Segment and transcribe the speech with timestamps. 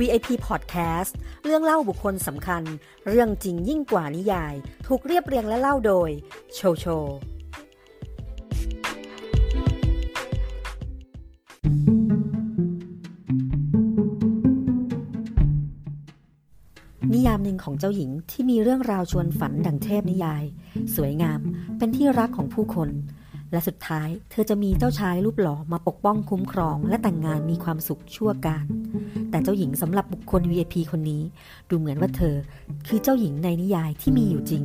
[0.00, 1.12] VIP Podcast
[1.44, 2.62] เรื่องเล่าบุคคลสำคัญ
[3.08, 4.54] เรื่องจริงยิ่งกว่านิยาย
[4.86, 6.10] ถูกเรียบเรียงและเล่าโดย
[6.54, 6.86] โชโช
[17.14, 20.44] นิยามหนึ่งของเจ้าหญิงที่มีเรื่องราวชวนฝันดังเทพนิยาย
[20.96, 21.40] สวยงาม
[21.78, 22.90] เป็นที่รักของผู้คน
[23.52, 28.66] และสุดท้ายเธอจะมีเจ้าชายรูปหล่อมาปกป้องคุ้มครอง และแต่งงานมีความสุขชั่วการ
[29.30, 31.22] แต่เจ้าหญิงสำหรับบุคคล VIP คนนี้
[31.68, 32.36] ดูเหมือนว่าเธอ
[32.86, 34.62] คือเจ้าหญิงในนิยายที่มีอยู่จริง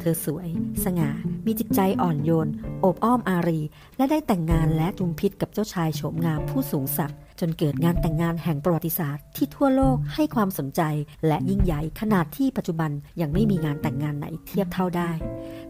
[0.00, 0.48] เธอสวย
[0.84, 1.10] สง่า
[1.46, 2.48] มีจิตใจอ่อนโยน
[2.80, 3.60] โอบอ้อมอารี
[3.96, 10.82] และได้แต่งงานและจุมพิษกับเจ้าชายโฉมงามผู้สูงศักดิ์ จนเกิดงานแต่งงานแห่งประวัติศาสตร์ที่ทั่วโลกให้ความสนใจ
[11.26, 15.10] และยิ่งใหญ่ขนาดที่ปัจจุบันยังไม่มีงานแต่งงานไหนเทียบเท่าได้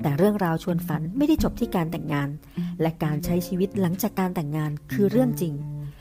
[0.03, 2.29] แต่เรื่องราวชวนฝันไม่ได้จบที่การแต่งงาน
[2.81, 5.55] และการใช้ชีวิตหลังจากการแต่งงานคือเรื่องจริง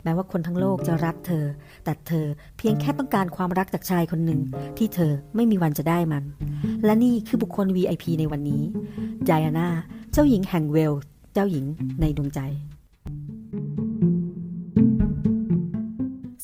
[0.03, 1.45] แม้ว่าคนทั้งโลกจะรักเธอ
[1.83, 2.25] แต่เธอ
[2.57, 4.41] เพียงแค่ต้องการความรักจากชายคนหนึ่ง
[4.77, 6.23] ที่เธอไม่มีวันจะได้มัน
[6.85, 8.63] และนี่คือบุคคล VIP ในวันนี้
[9.25, 9.69] ไดอาน่า
[10.11, 10.93] เจ้าหญิงแห่งเวลส์
[11.33, 11.65] เจ้าหญิง
[12.01, 12.39] ในดวงใจ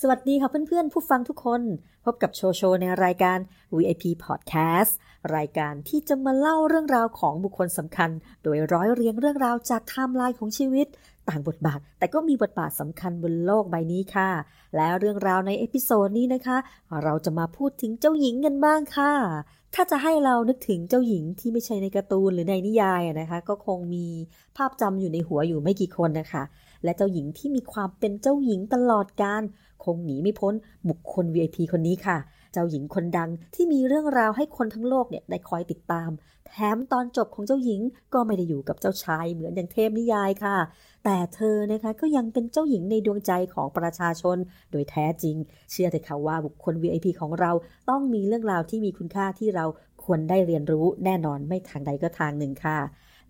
[0.03, 1.61] สวัสดีค่ะเพื่อนๆ ผู้ฟังทุกคน
[2.05, 3.37] พบกับโชโชในรายการ
[3.75, 4.91] VIP Podcast
[5.35, 8.09] รายการที่จะมาเล่าเรื่องราวของบุคคลสำคัญ
[8.43, 10.87] โดยร้อยเรียงเรื่องราวจากไทม์ไลน์ของชีวิต
[11.29, 14.29] ต่างบทบาท แต่ก็มีบทบาทสำคัญบนโลกใบนี้ค่ะ
[14.75, 16.57] และเรื่องราวใน episode นี้นะคะ
[17.03, 19.13] เราจะมาพูดถึงเจ้าหญิงกันบ้างค่ะ
[19.75, 24.05] ถ้าจะให้เรานึกถึงเจ้าหญิงที่ไม่ใช่ในการ์ตูนหรือในนิยายนะคะ ก็คงมี
[24.57, 26.43] ภาพจำอยู่ในหัวอยู่ไม่กี่คนนะคะ
[26.83, 29.41] และเจ้าหญิงที่มีความเป็นเจ้าหญิงตลอดกาล
[29.83, 30.53] คงหนีไม่พ้น
[30.89, 32.17] บุคคล VIP คนนี้ค่ะ
[32.53, 36.09] เจ้าหญิงคนดังที่มีเรื่องราวให้คนทั้งโลกเนี่ยได้คอยติดตาม
[36.47, 37.81] แถมตอนจบของเจ้าหญิง
[38.13, 40.57] ก็ไม่ได้อยู่กับเจ้าชายเหมือนอย่างเทพนิยายค่ะ
[41.05, 44.37] แต่เธอนะคะก็ยังเป็นเจ้าหญิงในดวงใจของประชาชน
[44.71, 45.35] โดยแท้จริง
[45.71, 47.51] เชื่อเถอะค่ะว่าบุคคล VIP ของเรา
[47.89, 49.65] ต้องมีเรื่องราวที่มีคุณค่าที่เรา
[50.03, 52.79] ควรได้เรียนรู้แน่นอนไม่ทางใดก็ทางหนึ่งค่ะ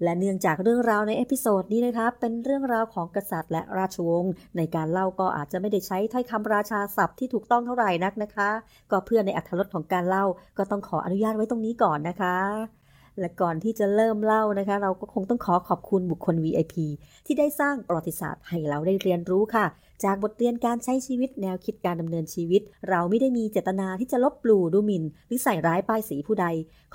[0.03, 8.49] และเนื่องจากเรื่องราวใน episode นี้นะคะเป็นเรื่องราวของกษัตริย์และราชวงศ์ในการเล่าก็อาจจะไม่ได้ใช้ถ้อยคำราชาศัพท์ที่ถูกต้องเท่าไหร่นักนะคะ
[8.91, 10.25] ก็เพื่อในอัธรสของการเล่า
[10.57, 12.37] ก็ต้องขออนุญาตไว้ตรงนี้ก่อนนะคะ
[13.19, 16.75] และก่อนที่จะเริ่มเล่านะคะ เราก็คงต้องขอขอบคุณบุคคล VIP
[17.25, 19.65] ที่ได้สร้างประวัติศาสตร์ให้เราได้เรียนรู้ค่ะ
[20.03, 26.45] จากบทเรียนการใช้ชีวิตแนวคิดการดำเนินชีวิต เราไม่ได้มีเจตนาที่จะลบหลู่ดูหมิ่น หรือใส่ร้ายป้ายสีผู้ใด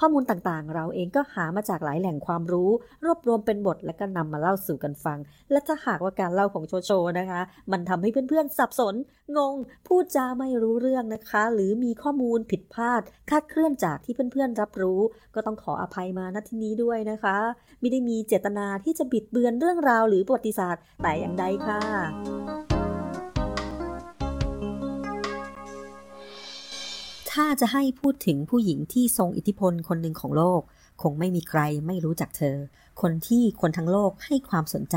[0.00, 2.70] ข้อมูลต่างๆ เราเองก็หามาจากหลายแหล่งความรู้
[3.04, 5.19] รวบรวมเป็นบทและก็นำมาเล่าสู่กันฟัง
[5.50, 7.41] และถ้าหากว่าการเล่าของโชโชนะคะ
[7.72, 8.94] มันทำให้เพื่อนๆสับสน
[9.36, 9.54] งง
[9.86, 15.00] พูดจาไม่รู้เรื่องนะคะ หรือมีข้อมูลผิดพลาดคาดเคลื่อนจากที่เพื่อนๆรับรู้
[15.34, 17.36] ก็ต้องขออภัยมาณที่นี้ด้วยนะคะ
[17.81, 22.74] ไม่ได้มีเจตนาที่จะบิดเบือนเรื่องราวหรือประวัติศาสตร์แต่อย่างใดค่ะ
[27.34, 30.62] ถ้าจะให้พูดถึงผู้หญิงที่ทรงอิทธิพลคนหนึ่งของโลก
[31.03, 32.56] คงไม่มีใครไม่รู้จักเธอ
[33.00, 34.97] คนที่คนทั้งโลกให้ความสนใจ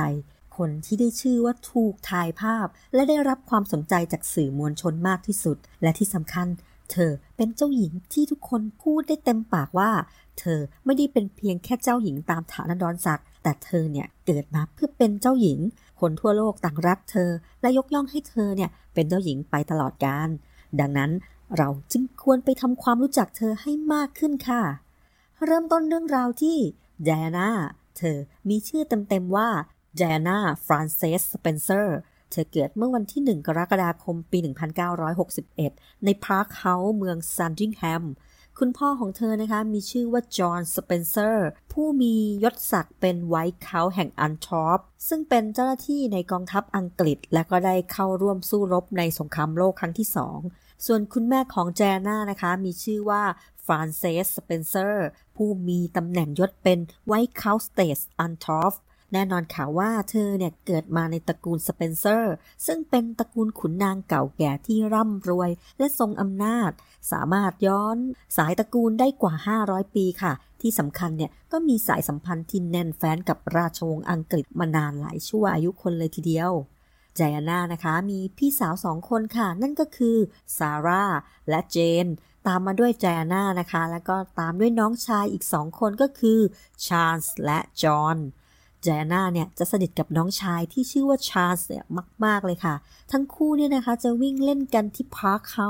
[0.58, 6.48] คนที่ได้ชื่อว่าถูกถ่ายภาพ และได้รับความสนใจจากสื่อมวลชนมากที่สุด และที่สำคัญ
[6.92, 9.92] เธอเป็นเจ้าหญิงที่ทุกคนพูดได้เต็มปากว่า
[10.40, 15.60] เธอไม่ได้เป็นเพียงแค่เจ้าหญิงตามฐานะดอนศักดิ์แต่เธอเนี่ยเกิดมาเพื่อเป็นเจ้าหญิง
[16.00, 17.30] คนทั่วโลกต่างรักเธอ
[17.62, 20.30] และยกย่องให้เธอเนี่ยเป็นเจ้าหญิงไปตลอดกาล
[20.80, 21.12] ดังนั้น
[21.58, 24.64] เราจึงควรไปทำความรู้จักเธอให้มากขึ้นค่ะ
[25.46, 26.58] เริ่มต้นเรื่องราวที่
[27.04, 27.50] ไดอาน่า
[27.98, 28.18] เธอ
[28.50, 29.50] มีชื่อเต็มๆว่า
[29.98, 31.98] ไดอาน่าฟรานเซสสเปนเซอร์
[32.32, 34.38] เธอเกิดเมื่อวันที่ 1 กรกฎาคมปี
[35.22, 38.04] 1961 ในพาร์คเฮาส์เมืองแซนดริงแฮม
[38.60, 50.40] คุณพ่อของเธอนะคะมีชื่อว่าจอห์น สเปนเซอร์ ผู้มียศศักดิ์เป็น Viscount แห่งอัลธอร์ปซึ่งเป็นเจ้าหน้าที่ในกองทัพอังกฤษ และก็ได้เข้าร่วมสู้รบในสงครามโลกครั้งที่สอง
[50.86, 53.24] ส่วนคุณแม่ของไดอาน่านะคะ มีชื่อว่า
[53.66, 58.74] ฟรานเซสสเปนเซอร์ผู้มีตำแหน่งยศเป็นไวท์เคาสเตสอันทอป
[59.14, 62.34] แน่นอนค่ะว่าเธอเนี่ยเกิดมาในตระกูลสเปนเซอร์
[62.66, 66.72] ซึ่งเป็นตระกูลขุนนางเก่าแก่ที่ร่ำรวย และทรงอำนาจ
[67.12, 67.98] สามารถย้อน
[68.38, 69.34] สายตระกูลได้กว่า
[69.66, 76.52] 500 ปีค่ะ ที่สำคัญเนี่ยก็มีสายสัมพันธ์ที่แน่นแฟ้นกับราชวงศ์อังกฤษมานานหลายชั่วอายุคนเลยทีเดียว
[77.18, 80.18] ไดอาน่านะคะมีพี่สาวสองคนค่ะ นั่นก็คือ
[80.58, 81.06] ซาร่า
[81.50, 82.08] และเจน
[82.48, 86.40] ตามมาด้วยไดอาน่านะคะ แล้วก็ตามด้วยน้องชายอีกสองคนก็คือ
[86.86, 88.18] ชาร์ลส์และจอห์น
[88.84, 91.84] ไดอาน่าเนี่ยจะสนิทกับน้องชายที่ชื่อว่าชาร์ลส์เนี่ย
[92.26, 92.76] มากๆเลยค่ะ
[93.12, 95.70] ทั้งคู่เนี่ยนะคะจะวิ่งเล่นกันที่พาร์คเฮาส์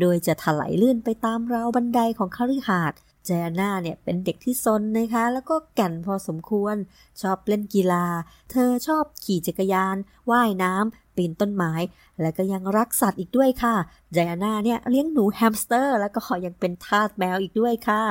[0.00, 6.76] โดยจะไถลลื่นไปตามราวบันไดของคฤหาสน์ ไดอาน่าเนี่ยเป็นเด็กที่ซนนะคะ แล้วก็แก่นพอสมควร
[7.20, 8.04] ชอบเล่นกีฬา
[8.50, 9.96] เธอชอบขี่จักรยาน
[10.30, 11.72] ว่ายน้ำปีนต้นไม้
[12.20, 13.74] และก็ยังรักสัตว์อีกด้วยค่ะ
[14.12, 18.04] ไดอาน่าเนี่ยเลี้ยงหนูแฮมสเตอร์ แล้วก็ยังเป็นทาสแมวอีกด้วยค่ะ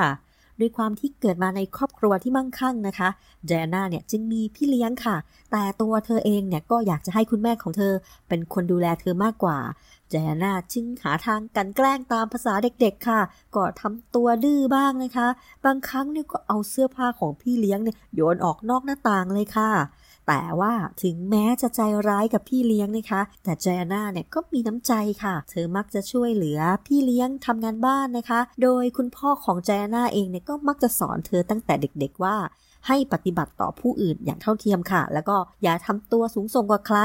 [0.60, 3.08] ด้วยความที่เกิดมาในครอบครัวที่มั่งคั่งนะคะ
[3.46, 5.16] ไดอาน่าเนี่ยจึงมีพี่เลี้ยงค่ะ
[5.52, 7.92] แต่ตัวเธอเองเนี่ยก็อยากจะให้คุณแม่ของเธอ
[8.28, 9.58] เป็นคนดูแลเธอมากกว่า
[10.14, 13.20] ไดอาน่าจึงหาทางกลั่นแกล้งตามประสาเด็กๆค่ะ
[13.54, 15.28] ก็ทำตัวดื้อบ้างนะคะ
[15.64, 19.70] บางครั้งเนี่ยก็เอาเสื้อผ้าของพี่เลี้ยงเนี่ยโยนออกนอกหน้าต่างเลยค่ะ
[20.28, 20.72] แต่ว่า
[21.02, 32.36] ถึงแม้จะใจร้ายกับพี่เลี้ยงนะคะ แต่เจน่าเนี่ยก็มีน้ำใจค่ะ เธอมักจะช่วยเหลือพี่เลี้ยงทำงานบ้านนะคะ โดยคุณพ่อของเจน่าเองเนี่ยก็มักจะสอนเธอตั้งแต่เด็ก ๆว่า
[32.86, 36.98] ให้ปฏิบัติต่อผู้อื่นอย่างเท่าเทียมค่ะ แล้วก็อย่าทำตัวสูงส่งกว่าใคร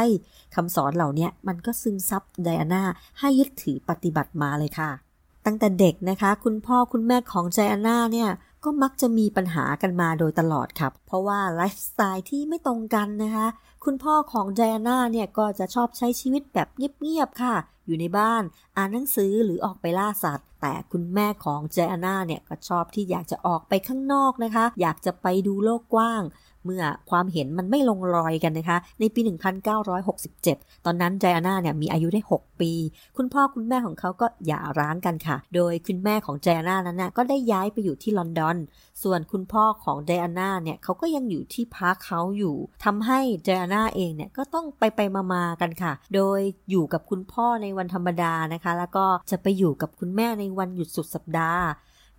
[0.56, 2.84] คำสอนเหล่านี้มันก็ซึมซับไดอาน่า
[3.20, 4.92] ให้ยึดถือปฏิบัติมาเลยค่ะ
[5.46, 8.30] ตั้งแต่เด็กนะคะ คุณพ่อคุณแม่ของไดอาน่าเนี่ย
[8.64, 13.48] ก็มักจะมีปัญหากันมาโดยตลอดครับ เพราะว่าไลฟ์สไตล์ที่ไม่ตรงกันนะคะ
[13.86, 17.56] คุณพ่อของไดอาน่าเนี่ยก็จะชอบใช้ชีวิตแบบเงียบๆค่ะ
[17.86, 18.44] อยู่ในบ้าน
[18.78, 26.24] อ่านหนังสือหรือออกไปล่าสัตว์ แต่คุณแม่ของไดอาน่าเนี่ยก็ชอบที่อยากจะออกไปข้างนอกนะคะ อยากจะไปดูโลกกว้าง
[26.66, 29.22] เมื่อความเห็นมันไม่ลงรอยกันนะคะ ในปี
[30.04, 32.72] 1967 ตอนนั้นไดอาน่าเนี่ยมีอายุได้ 6 ปี
[33.18, 38.58] คุณพ่อคุณแม่ของเขาก็หย่าร้างกันค่ะ โดยคุณแม่ของไดอาน่านั้นนะก็ได้ย้ายไปอยู่ที่ลอนดอน
[39.04, 42.56] ส่วนคุณพ่อของไดอาน่าเนี่ยเขาก็ยังอยู่ที่พาร์คเฮาส์อยู่
[42.86, 45.01] ทำให้ไดอาน่าเองเนี่ยก็ต้องไปไป
[45.33, 46.39] มาๆกันค่ะ โดย
[46.69, 51.63] อยู่กับคุณพ่อในวันธรรมดานะคะ แล้วก็จะไปอยู่กับคุณแม่ในวันหยุดสุดสัปดาห์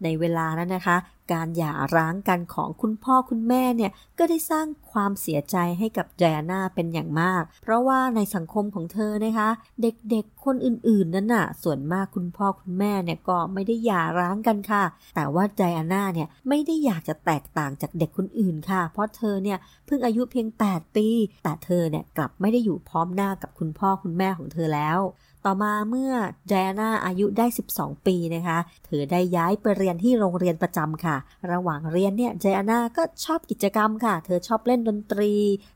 [0.02, 0.96] ในเวลานั้นนะคะ
[1.32, 9.48] การหย่าร้างกันของคุณพ่อคุณแม่เนี่ยก็ได้สร้างความเสียใจให้กับแจน่าเป็นอย่างมาก เพราะว่าในสังคมของเธอนะคะ
[9.82, 21.06] เด็กๆคนอื่นๆนั้นน่ะ ส่วนมากคุณพ่อคุณแม่เนี่ยก็ไม่ได้หย่าร้างกันค่ะ แต่ว่าไดอาน่าเนี่ยไม่ได้อยากจะแตกต่างจากเด็กคนอื่นค่ะ เพราะเธอเนี่ยเพิ่งอายุเพียง 8 ปี
[21.44, 24.98] แต่เธอเนี่ยกลับไม่ได้อยู่พร้อมหน้ากับคุณพ่อคุณแม่ของเธอแล้ว
[25.44, 26.12] ต่อมาเมื่อ
[26.48, 31.16] แจน่าอายุได้ 12 ปีนะคะ เธอได้ย้ายไปเรียนที่โรงเรียนประจำค่ะ
[31.52, 35.32] ระหว่างเรียนเนี่ยแจน่าก็ชอบกิจกรรมค่ะ เธอชอบเล่นดนตรี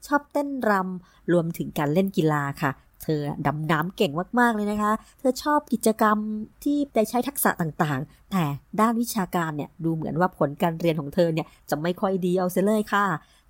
[0.06, 2.72] ชอบเต้นรำ รวมถึงการเล่นกีฬาค่ะ
[3.02, 6.16] เธอดำน้ำเก่งมาก ๆ เลยนะคะ เธอชอบกิจกรรม
[6.64, 8.44] ที่ได้ใช้ทักษะต่างๆ แต่
[8.80, 13.04] ด้านวิชาการเนี่ยดูเหมือนว่าผลการเรียนของเธอเนี่ยจะไม่ค่อยดีเอาเสียเลยค่ะ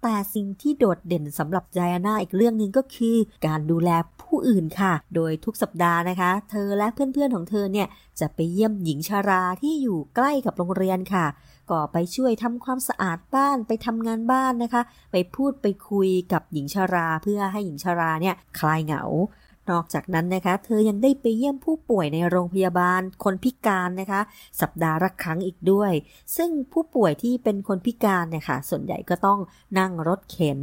[0.07, 3.17] แต่สิ่งที่โดดเด่นสำหรับไดอาน่าอีกเรื่องหนึ่งก็คือ
[3.47, 3.91] การดูแล
[4.23, 7.89] ผู้อื่นค่ะ โดยทุกสัปดาห์นะคะ เธอและเพื่อนๆของเธอเนี่ย
[8.21, 11.27] จะไปเยี่ยมหญิงชาราที่อยู่ใกล้กับโรงเรียนค่ะ
[11.71, 19.03] ก็ไปช่วยทำความสะอาดบ้านไปทำงานบ้านนะคะ ไปพูดไปคุยกับหญิงชาราเพื่อให้หญิงชาราเนี่ยคลายเหงา
[19.71, 24.21] นอกจากนั้นนะคะ เธอยังได้ไปเยี่ยมผู้ป่วยในโรงพยาบาล คนพิการนะคะ
[24.61, 25.93] สัปดาห์ละครั้งอีกด้วย
[26.37, 29.39] ซึ่งผู้ป่วยที่เป็นคนพิการเนี่ยค่ะส่วนใหญ่ก็ต้อง
[29.79, 30.59] นั่งรถเข็น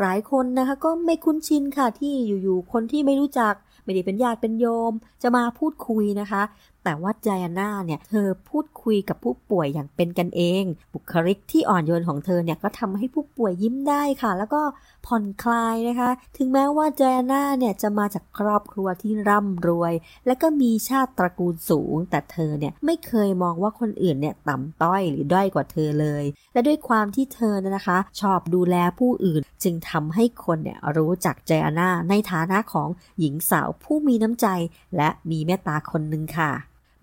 [0.00, 2.12] หลายคนนะคะก็ไม่คุ้นชินค่ะที่
[2.42, 3.54] อยู่ๆคนที่ไม่รู้จัก
[3.84, 6.42] ไม่ได้เป็นญาติเป็นโยม จะมาพูดคุยนะคะ
[6.84, 14.62] แต่ว่าไจอาน่าเนี่ยเธอพูดคุยกับผู้ป่วยอย่างเป็นกันเอง บุคลิกที่อ่อนโยนของเธอเนี่ยก็ทำให้ผู้ป่วยยิ้มได้ค่ะ แล้วก็
[15.06, 19.92] ผ่อนคลายนะคะ ถึงแม้ว่าไจอาน่าเนี่ยจะมาจากครอบครัวที่ร่ำรวย
[20.26, 32.88] และก็มีชาติตระกูลสูง แต่เธอเนี่ยไม่เคยมองว่าคนอื่นเนี่ยต่ำต้อยหรือด้อยกว่าเธอเลย และด้วยความที่เธอนะคะ ชอบดูแลผู้อื่น จึงทำให้คนเนี่ยรู้จักไจอาน่าในฐานะของ
[33.20, 34.46] หญิงสาวผู้มีน้ำใจ
[34.96, 36.52] และมีเมตตาคนหนึ่งค่ะ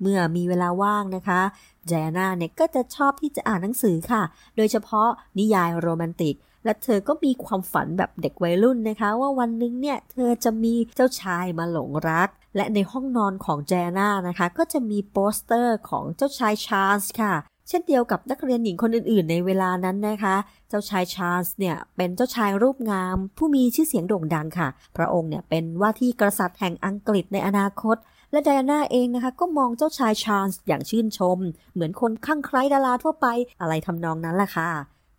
[0.02, 1.42] เมื่อมีเวลาว่างนะคะ
[1.88, 4.24] ไดอาน่าเนี่ยก็จะชอบที่จะอ่านหนังสือค่ะ
[4.56, 5.08] โดยเฉพาะ
[5.40, 6.36] นิยายโรแมนติก
[6.66, 17.34] และเธอก็มีความฝันแบบเด็กวัยรุ่นนะคะ ว่าวันนึงเนี่ยเธอจะมีเจ้าชายมาหลงรัก และในห้องนอนของไดอาน่านะคะ ก็จะมีโปสเตอร์ของเจ้าชายชาร์ลส์ค่ะ
[17.70, 20.36] เช่นเดียวกับนักเรียนหญิงคนอื่นๆ ในเวลานั้นนะคะ
[20.70, 24.68] เจ้าชายชาร์ลส์เนี่ยเป็นเจ้าชายรูปงาม ผู้มีชื่อเสียงโด่งดังค่ะ
[24.98, 27.98] พระองค์เนี่ยเป็นว่าที่กษัตริย์แห่งอังกฤษในอนาคต
[28.32, 31.38] และไดอาน่าเองนะคะ ก็มองเจ้าชายชาร์ลส์อย่างชื่นชม
[31.74, 33.28] เหมือนคนคลั่งไคล้ดาราทั่วไป
[33.62, 34.70] อะไรทำนองนั้นแหละค่ะ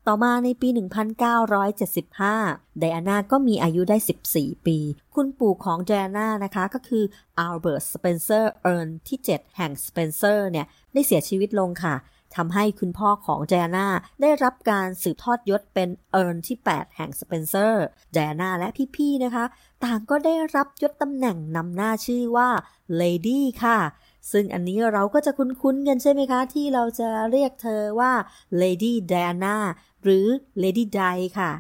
[0.09, 0.69] ต่อมาในปี
[1.55, 3.97] 1975 ไดอาน่าก็มีอายุได้
[4.31, 4.79] 14 ปี
[5.15, 7.05] คุณปู่ของไดอาน่านะคะก็คือ
[7.39, 11.95] อัลเบิร์ตสเปนเซอร์เอิร์ลที่ 7 แห่งสเปนเซอร์เนี่ยได้เสียชีวิตลงค่ะ
[12.37, 13.87] ทำให้คุณพ่อของไดอาน่า
[14.21, 19.45] ได้รับการสืบทอดยศเป็นเอิร์ลที่ 8 แห่งสเปนเซอร์ไดอาน่าและพี่ๆนะคะ
[19.85, 22.49] ต่างก็ได้รับยศตำแหน่งนำหน้าชื่อว่า
[22.97, 23.79] Lady ค่ะ
[24.33, 28.13] ซึ่งอันนี้เราก็จะคุ้นๆกันใช่ไหมคะ ที่เราจะเรียกเธอว่า
[28.63, 29.57] Lady Diana
[30.03, 30.27] หรือ
[30.63, 31.53] Lady Di ค่ะ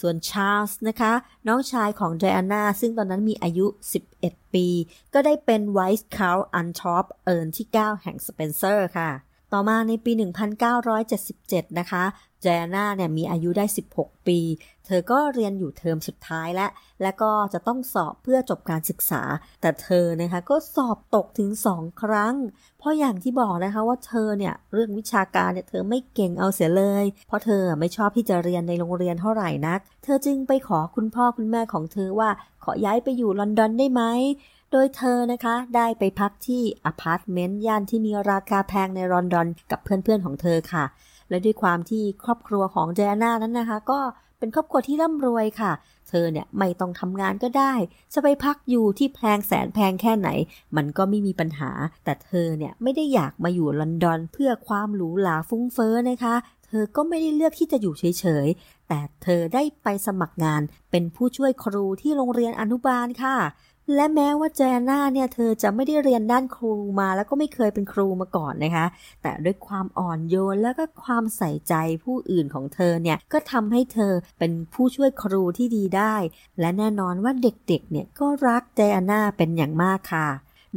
[0.00, 1.12] ส่วนชาร์ลส์นะคะ
[1.48, 3.66] น้องชายของไดอาน่าซึ่งตอนนั้นมีอายุ
[4.10, 4.66] 11 ปี
[5.14, 9.10] ก็ได้เป็น Viscount อัลธอร์ปเอิร์ลที่ 9 แห่งสเปนเซอร์ค่ะ
[9.52, 10.12] ต่อมาในปี
[10.90, 12.04] 1977 นะคะ
[12.42, 13.64] แจน่าเนี่ยมีอายุได้
[13.94, 14.38] 16 ปี
[14.86, 16.70] เธอก็เรียนอยู่เทอมสุดท้ายแล้ว
[17.02, 19.22] และก็จะต้องสอบเพื่อจบการศึกษา
[19.60, 22.34] แต่เธอนะคะก็สอบตกถึง 2 ครั้ง
[22.78, 32.30] เพราะอย่างที่บอกนะคะว่าเธอเนี่ยเรื่องวิชาการเนี่ยเธอไม่เก่งเอาเสียเลย เพราะเธอไม่ชอบที่จะเรียนในโรงเรียนเท่าไหร่นัก เธอจึงไปขอคุณพ่อคุณแม่ของเธอว่า
[32.64, 34.02] ขอย้ายไปอยู่ลอนดอนได้ไหม
[34.72, 40.84] โดยเธอนะคะได้ไปพักที่อพาร์ตเมนต์ย่านที่มีราคาแพงในลอนดอนกับเพื่อนๆของเธอค่ะ
[41.28, 44.00] และด้วยความที่ครอบครัวของเจอาน่านั้นนะคะ ก็
[44.38, 45.72] เป็นครอบครัวที่ร่ำรวยค่ะ
[46.08, 47.72] เธอเนี่ยไม่ต้องทำงานก็ได้
[48.14, 50.28] จะไปพักอยู่ที่แพงแสนแพงแค่ไหน
[50.76, 51.70] มันก็ไม่มีปัญหา
[52.04, 56.34] แต่เธอเนี่ยไม่ได้อยากมาอยู่ลอนดอนเพื่อความหรูหราฟุ้งเฟ้อนะคะ
[56.66, 63.36] เธอก็ไม่ได้เลือกที่จะอยู่เฉยๆ แต่เธอได้ไปสมัครงานเป็นผู้ช่วยครูที่โรงเรียนอนุบาลค่ะ
[63.94, 68.86] และแม้ว่าเจน่าเนี่ยเธอจะไม่ได้เรียนด้านครูมา แล้วก็ไม่เคยเป็นครูมาก่อนนะคะ
[69.22, 76.14] แต่ด้วยความอ่อนโยนแล้วก็ความใส่ใจผู้อื่นของเธอเนี่ยก็ทำให้เธอเป็นผู้ช่วยครูที่ดีได้
[76.60, 78.80] และแน่นอนว่าเด็กๆเนี่ยก็รักเจ
[79.10, 80.28] น่าเป็นอย่างมากค่ะ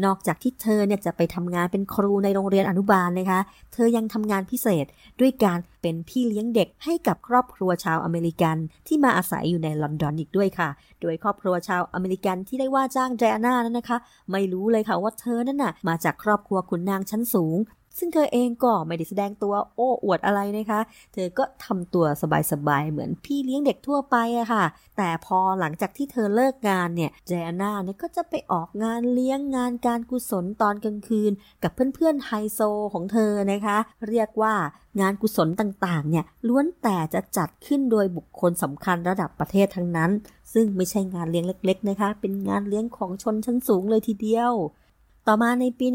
[0.06, 3.40] นอกจากที่เธอเนี่ยจะไปทำงานเป็นครูในโรงเรียนอนุบาลนะคะ
[3.74, 4.86] เธอยังทำงานพิเศษ
[5.20, 8.58] ด้วยการเป็นพี่เลี้ยงเด็กให้กับครอบครัวชาวอเมริกัน
[8.88, 10.70] ที่มาอาศัยอยู่ในลอนดอนอีกด้วยค่ะ
[11.02, 13.98] โดยครอบครัวชาวอเมริกันที่ได้ว่าจ้างแจน่านั้นนะคะ
[14.32, 17.58] ไม่รู้เลยค่ะว่าเธอนั่นน่ะมาจากครอบครัวขุนนางชั้นสูง
[17.98, 20.82] ซึ่งเธอเองก็ไม่ได้แสดงตัวโอ้อวดอะไรนะคะ
[21.14, 22.06] เธอก็ทำตัว
[22.52, 24.66] สบายๆ เหมือนพี่เลี้ยงเด็กทั่วไปอะค่ะ
[24.98, 27.32] แต่พอหลังจากที่เธอเลิกงานเนี่ยเจ
[27.62, 31.32] น่าเนี่ยก็จะไปออกงานเลี้ยงงานการกุศลตอนกลางคืน
[31.64, 32.60] กับเพื่อนๆไฮโซ
[32.94, 33.78] ของเธอนะคะ
[34.10, 34.54] เรียกว่า
[35.02, 40.12] งานกุศลต่างๆ เนี่ยล้วนแต่จะจัดขึ้นโดยบุคคลสำคัญระดับประเทศทั้งนั้น
[40.54, 44.54] ซึ่งไม่ใช่งานเลี้ยงเล็ก ๆ นะคะ เป็นงานเลี้ยงของชนชั้นสูงเลยทีเดียว
[45.28, 45.88] ต่อมาในปี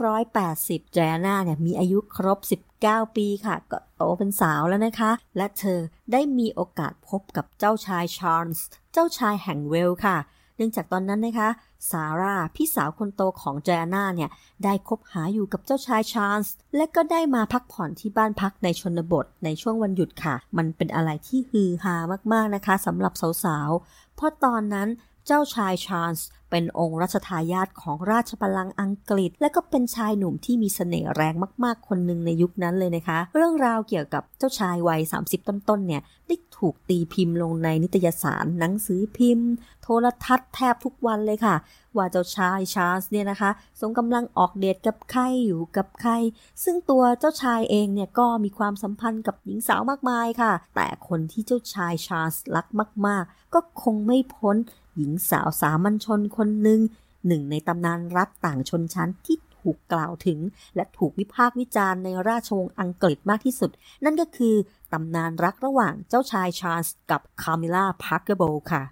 [0.00, 2.38] 1980 แจน่าเนี่ยมีอายุครบ
[2.76, 5.80] 19 ปีค่ะ ก็โตเป็นสาวแล้วนะคะ และเธอ
[6.12, 10.16] ได้มีโอกาสพบกับเจ้าชายชาร์ลส์ เจ้าชายแห่งเวลค่ะ
[10.56, 11.48] เนื่องจากตอนนั้นนะคะ
[11.90, 14.30] ซาร่าพี่สาวคนโตของแจน่าเนี่ย
[14.64, 21.96] ได้คบหาอยู่กับเจ้าชายชาร์ลส์และก็ได้มาพักผ่อนที่บ้านพักในชนบทในช่วงวันหยุดค่ะ มันเป็นอะไรที่ฮือฮา
[22.32, 23.12] มากๆนะคะสำหรับ
[23.44, 24.88] สาวๆ เพราะตอนนั้น
[25.26, 31.34] เจ้าชายชาร์ลส์ เป็นองค์รัชทายาทของราชบัลลังก์อังกฤษ และก็เป็นชายหนุ่มที่มีเสน่ห์แรง
[31.64, 39.50] มากๆ คนหนึ่งในยุคนั้นเลยนะคะ เรื่องราวเกี่ยวกับเจ้าชายวัย 30 ต้นๆเนี่ยได้ถูกตีพิมพ์ลงในนิตยสาร หนังสือพิมพ์
[39.82, 41.56] โทรทัศน์แทบทุกวันเลยค่ะ
[41.96, 46.12] ว่าเจ้าชายชาร์ลส์เนี่ยนะคะทรงกำลังออกเดทกับใครอยู่กับใคร
[46.64, 52.66] ซึ่งตัวเจ้าชายเองเนี่ยก็มีความสัมพันธ์กับหญิงสาวมากมายค่ะ แต่คนที่เจ้าชายชาร์ลส์รัก
[53.06, 54.56] มาก ๆ ก็คงไม่พ้น
[54.96, 56.80] หญิงสาวสามัญชนคนหนึ่ง
[57.26, 60.38] หนึ่งในตำนานรักต่างชนชั้นที่ถูกกล่าวถึง
[60.76, 63.70] และถูกวิพากษ์วิจารณ์ในราชวงศ์อังกฤษมากที่สุด
[64.04, 64.54] นั่นก็คือ
[64.92, 68.82] ตำนานรักระหว่างเจ้าชายชาร์ลส์กับคามิลล่าพาร์คเกอร์โบลส์ค่ะ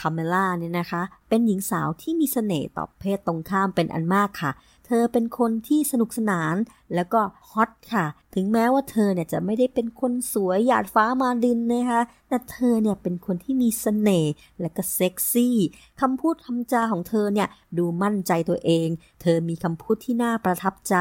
[0.00, 4.52] คามิลล่าเนี่ยนะคะ เป็นหญิงสาวที่มีเสน่ห์ต่อเพศตรงข้ามเป็นอันมากค่ะ
[4.92, 6.54] เธอเป็นคนที่สนุกสนาน
[6.94, 7.20] แล้วก็
[7.50, 15.56] ฮอตค่ะ ถึงแม้ว่าเธอเนี่ยจะไม่ได้เป็นคนสวยหยาดฟ้ามาดินนะคะ แต่เธอเนี่ยเป็นคนที่มีเสน่ห์และก็เซ็กซี่
[16.00, 18.88] คำพูดคำจาของเธอเนี่ยดูมั่นใจตัวเอง
[19.22, 20.96] เธอมีคำพูดที่น่าประทับใจ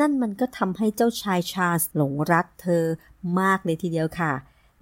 [0.00, 2.84] นั่นมันก็ทำให้เจ้าชายชาร์ลส์หลงรักเธอ
[3.38, 4.32] มากเลยทีเดียวค่ะ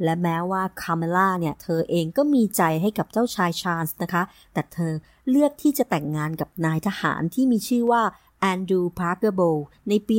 [0.05, 4.93] และแม้ว่าคามิลล่าเนี่ย เธอเองก็มีใจให้กับเจ้าชายชาร์ลส์นะคะ แต่เธอ
[5.31, 8.03] เลือกที่จะแต่งงานกับนายทหารที่มีชื่อว่า
[8.41, 9.41] แอนดรูว์พาร์คเกอร์โบลส์
[9.89, 10.17] ในปี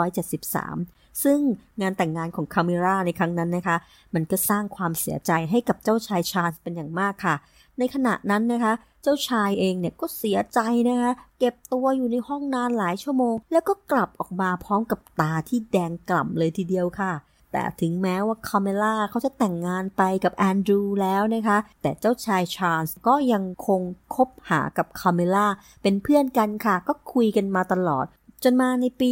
[0.00, 1.40] 1973 ซึ่ง
[1.80, 3.76] งานแต่งงานของคามิลล่าในครั้งนั้นนะคะ
[4.14, 7.34] มันก็สร้างความเสียใจให้กับเจ้าชายชาร์ลส์เป็นอย่างมากค่ะ
[7.78, 17.12] ในขณะนั้นนะคะ เจ้าชายเองเนี่ยก็เสียใจนะคะ เก็บตัวอยู่ในห้องนานหลายชั่วโมง แล้วก็กลับออกมาพร้อมกับตาที่แดงก่ำเลยทีเดียวค่ะ
[17.52, 23.80] แต่ถึงแม้ว่าคามิลล่าเขาจะแต่งงานไปกับแอนดรูว์แล้วนะคะ แต่เจ้าชายชาร์ลส์ก็ยังคง
[24.14, 25.46] คบหากับคามิลล่า
[25.82, 28.06] เป็นเพื่อนกันค่ะ ก็คุยกันมาตลอด
[28.44, 29.10] จนมาในปี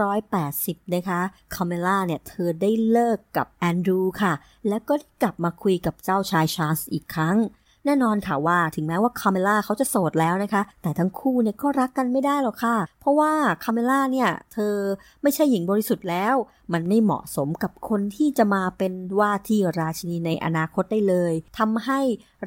[0.00, 1.20] 1980 นะคะ
[1.54, 4.32] คามิลล่าเนี่ย เธอได้เลิกกับแอนดรูว์ค่ะ
[4.68, 7.38] แล้วก็กลับมาคุยกับเจ้าชายชาร์ลส์อีกครั้ง
[7.86, 13.32] แน่นอนค่ะว่าถึงแม้ว่าคามิลล่าเขาจะโสดแล้วนะคะ แต่ทั้งคู่เนี่ยก็รักกันไม่ได้หรอกค่ะ เพราะว่า
[13.64, 14.74] คามิลล่าเนี่ย เธอ
[15.22, 16.34] ไม่ใช่หญิงบริสุทธิ์แล้ว
[16.72, 22.00] มันไม่เหมาะสมกับคนที่จะมาเป็นว่าที่ราชินีในอนาคตได้เลยทำให้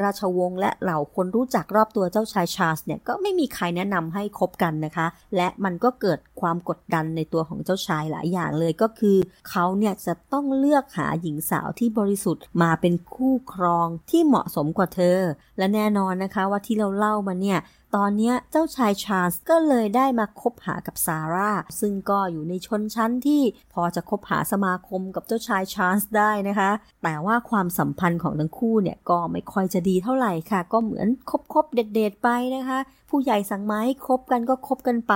[0.03, 9.17] ราชวงศ์และเหล่าคนรู้จักรอบตัวเจ้าชายชาร์ลส์เนี่ยก็ไม่มีใครแนะนำให้คบกันนะคะ และมันก็เกิดความกดดันในตัวของเจ้าชายหลายอย่างเลยก็คือ
[9.49, 15.19] เขาเนี่ยจะต้องเลือกหาหญิงสาวที่บริสุทธิ์มาเป็นคู่ครองที่เหมาะสมกว่าเธอ
[15.57, 17.57] และแน่นอนนะคะว่าที่เราเล่ามาเนี่ย
[17.95, 23.41] ตอนนี้เจ้าชายชาร์ลส์ก็เลยได้มาคบหากับซาร่าซึ่งก็อยู่ในชนชั้นที่
[23.73, 26.71] พอจะคบหาสมาคมกับเจ้าชายชาร์ลส์ได้นะคะ
[27.03, 31.07] แต่ว่าความสัมพันธ์ของทั้งคู่เนี่ยก็ไม่ค่อยจะดีเท่าไหร่ค่ะ ก็เหมือน
[31.53, 32.79] คบๆเดทๆไปนะคะ
[33.09, 35.13] ผู้ใหญ่สั่งมาให้คบกันก็คบกันไป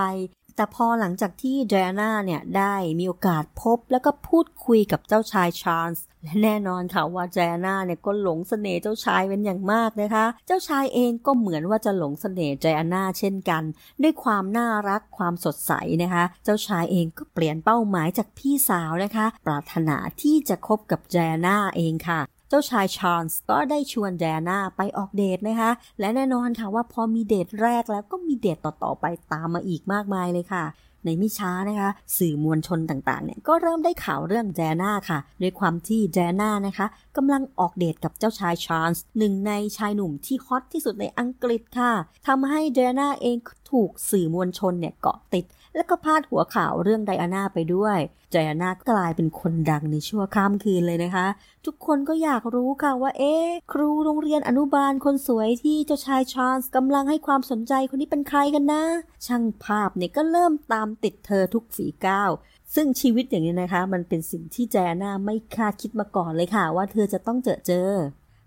[0.55, 13.63] แต่พอหลังจากที่ไดอาน่าเนี่ยได้มีโอกาสพบแล้วก็พูดคุยกับเจ้าชายชาร์ลส์และแน่นอนค่ะว่าไดอาน่าเนี่ยก็หลงเสน่ห์เจ้าชายเป็นอย่างมากนะคะ เจ้าชายเองก็เหมือนว่าจะหลงเสน่ห์ไดอาน่าเช่นกัน
[14.01, 15.71] ด้วยความน่ารักความสดใส
[16.03, 30.63] นะคะ เจ้าชายเองก็เปลี่ยนเป้าหมายจากพี่สาวนะคะ ปรารถนาที่จะคบกับไดอาน่าเองค่ะ เจ้าชายชาร์ลส์ก็ได้ชวนไดอาน่าไปออกเดทนะคะ และแน่นอนค่ะว่าพอมีเดทแรกแล้วก็มีเดทต่อๆไปตามมาอีกมากมายเลยค่ะ
[31.05, 41.91] ในไม่ช้านะคะ สื่อมวลชนต่างๆเนี่ยก็เริ่มได้ข่าวเรื่องไดอาน่าค่ะด้วยความที่ไดอาน่านะคะกำลังออกเดทกับเจ้าชายชาร์ลส์หนึ่งในชายหนุ่มที่ฮอตที่สุดในอังกฤษค่ะ
[42.27, 43.37] ทำให้ไดอาน่าเอง
[43.71, 47.97] ถูกสื่อมวลชนเนี่ยเกาะติด แล้วก็พาดหัวข่าวเรื่องไดอาน่าไปด้วย
[48.31, 51.27] ไดอาน่ากลายเป็นคนดังในชั่วข้ามคืนเลยนะคะ
[51.65, 58.83] ทุกคนก็อยากรู้ค่ะว่าเอ๊ะครูโรงเรียนอนุบาลคนสวยที่เจ้าชายชาร์ลส์กำลังให้ความสนใจคนนี้เป็นใครกันนะ
[59.25, 62.31] ช่างภาพเนี่ยก็เริ่มตามติดเธอทุกฝีก้าว
[62.75, 67.91] ซึ่งชีวิตอย่างนี้นะคะ มันเป็นสิ่งที่ไดอาน่าไม่คาดคิดมาก่อนเลยค่ะ ว่าเธอจะต้องเจอเจอ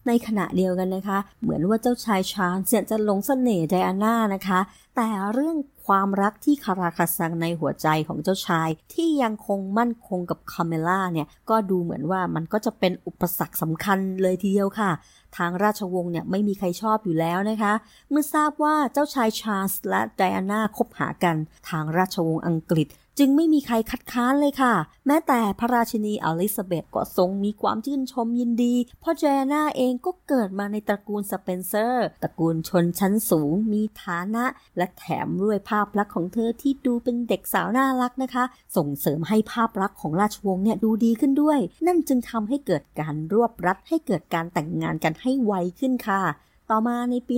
[0.07, 4.61] ในขณะเดียวกันนะคะ เหมือนว่าเจ้าชายชาร์ลส์จะหลงเสน่ห์ไดอาน่านะคะ
[4.97, 14.91] แต่เรื่อง ความรักที่คาราคาซังในหัวใจของเจ้าชาย ที่ยังคงมั่นคงกับคามิลล่าเนี่ยก็ดูเหมือนว่ามันก็จะเป็นอุปสรรคสำคัญเลยทีเดียวค่ะ
[15.37, 17.73] ทางราชวงศ์เนี่ยไม่มีใครชอบอยู่แล้วนะคะ
[18.11, 21.37] เมื่อทราบว่าเจ้าชายชาร์ลส์และไดอาน่าคบหากัน
[21.69, 22.89] ทางราชวงศ์อังกฤษ
[23.19, 24.75] จึงไม่มีใครคัดค้านเลยค่ะ
[25.07, 34.45] แม้แต่พระราชินีอลิซาเบธก็ทรงมีความชื่นชมยินดี เพราะไดอาน่าเองก็เกิดมาในตระกูลสเปนเซอร์ ตระกูลชนชั้นสูง มีฐานะ
[34.77, 38.45] และแถมด้วยภาพลักษณ์ของเธอที่ดูเป็นเด็กสาวน่ารักนะคะ
[38.77, 46.23] ส่งเสริมให้ภาพลักษณ์ของราชวงศ์เนี่ยดูดีขึ้นด้วย นั่นจึงทำให้เกิดการรวบรัดให้เกิดการแต่งงานกันให้ไวขึ้นค่ะ
[46.71, 47.37] ต่อมาในปี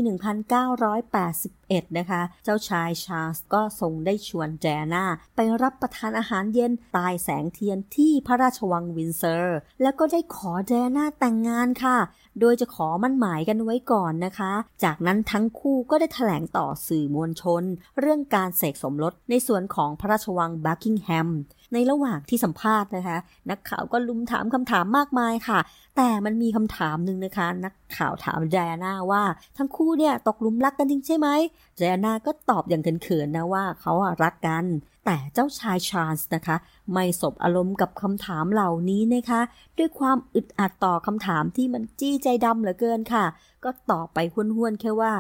[1.19, 5.05] 1981 นะคะ เจ้าชายชาร์ลส์ก็ทรงได้ชวนไดอาน่า
[5.37, 11.99] ไปรับประทานอาหารเย็นใต้แสงเทียนที่พระราชวังวินเซอร์ แล้วก็ได้ขอไดอาน่าแต่งงานค่ะ
[12.41, 14.53] โดยจะขอมั่นหมายกันไว้ก่อนนะคะ
[14.85, 17.63] จากนั้นทั้งคู่ก็ได้ถแถลงต่อสื่อมวลชน
[18.01, 21.29] เรื่องการเสกสมรสในส่วนของพระราชวังบักกิงแฮม
[21.73, 23.19] ในระหว่างที่สัมภาษณ์นะคะ
[23.51, 25.59] นักข่าวก็ลุมถามคำถามมากมายค่ะ
[25.97, 29.23] แต่มันมีคำถามหนึ่งนะคะ นักข่าวถามแจน่าว่า
[29.57, 31.29] ทั้งคู่เนี่ยตกลุมรักกันจริงใช่ไหม
[31.77, 34.65] แจน่าก็ตอบอย่างเขินๆนะว่าเขารักกัน
[35.07, 36.57] แต่เจ้าชายชาร์ลส์นะคะ
[36.93, 39.41] ไม่สบอารมณ์กับคำถามเหล่านี้นะคะ
[39.79, 43.25] ด้วยความอึดอัดต่อคำถามที่มันจี้ใจดำเหลือเกินค่ะ
[43.65, 45.13] ก็ตอบไปห้วนๆแค่ว่า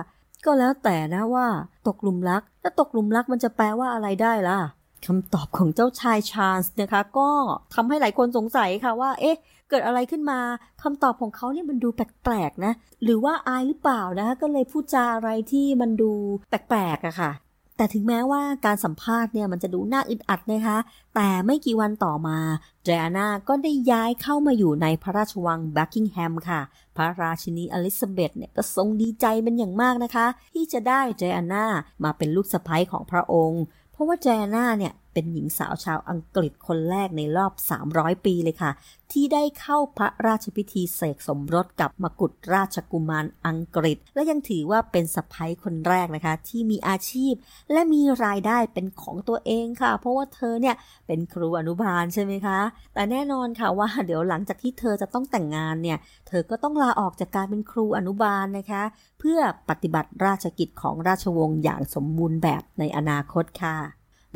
[0.45, 1.47] ก็แล้วแต่นะว่า
[1.87, 4.59] ตกลุมรักถ้าตกลุมรักมันจะแปลว่าอะไรได้ล่ะ
[5.07, 7.31] คำตอบของเจ้าชายชาร์ลส์นะคะ ก็
[7.75, 9.37] ทำให้หลายคนสงสัยค่ะว่า เอ๊ะ
[9.71, 10.39] เกิดอะไรขึ้นมา
[10.83, 16.13] คำตอบของเขาเนี่ยมันดูแปลกๆนะ หรือว่าอายหรือเปล่านะคะก็เลยพูดจาอะไรที่มันดู
[16.49, 17.33] แปลกๆอะค่ะ
[17.77, 20.79] แต่ถึงแม้ว่าการสัมภาษณ์เนี่ยมันจะดูน่าอึดอัดนะคะ
[21.15, 22.39] แต่ไม่กี่วันต่อมา
[22.85, 26.61] เดอาน่าก็ได้ย้ายเข้ามาอยู่ในพระราชวังแบักกิงแฮมค่ะ
[26.97, 31.65] พระราชินีอลิซาเบธเนี่ยก็ทรงดีใจเป็นอย่างมากนะคะ ที่จะได้เดอาน่า
[32.05, 33.63] มาเป็นลูกสะใภ้ของพระองค์
[33.97, 37.53] เพราะว่าแจน่าเนี่ย เป็นหญิงสาวชาวอังกฤษคนแรกในรอบ
[37.89, 38.71] 300 ปีเลยค่ะ
[39.13, 47.35] ที่ได้เข้าพระราชพิธีเสกสมรสกับมกุฎราชกุมารอังกฤษ และยังถือว่าเป็นสะพ้ยคนแรกนะคะ ที่มีอาชีพ
[47.73, 50.77] และมีรายได้เป็นของตัวเองค่ะ เพราะว่าเธอเนี่ย
[51.07, 52.59] เป็นครูอนุบาลใช่ไหมคะ
[52.95, 55.99] แต่แน่นอนค่ะว่าเดี๋ยวหลังจากที่เธอจะต้องแต่งงานเนี่ย
[56.29, 58.83] เธอก็ต้องลาออกจากการเป็นครูอนุบาลนะคะ
[59.21, 63.77] เพื่อปฏิบัติราชกิจของราชวงศ์อย่างสมบูรณ์แบบในอนาคตค่ะ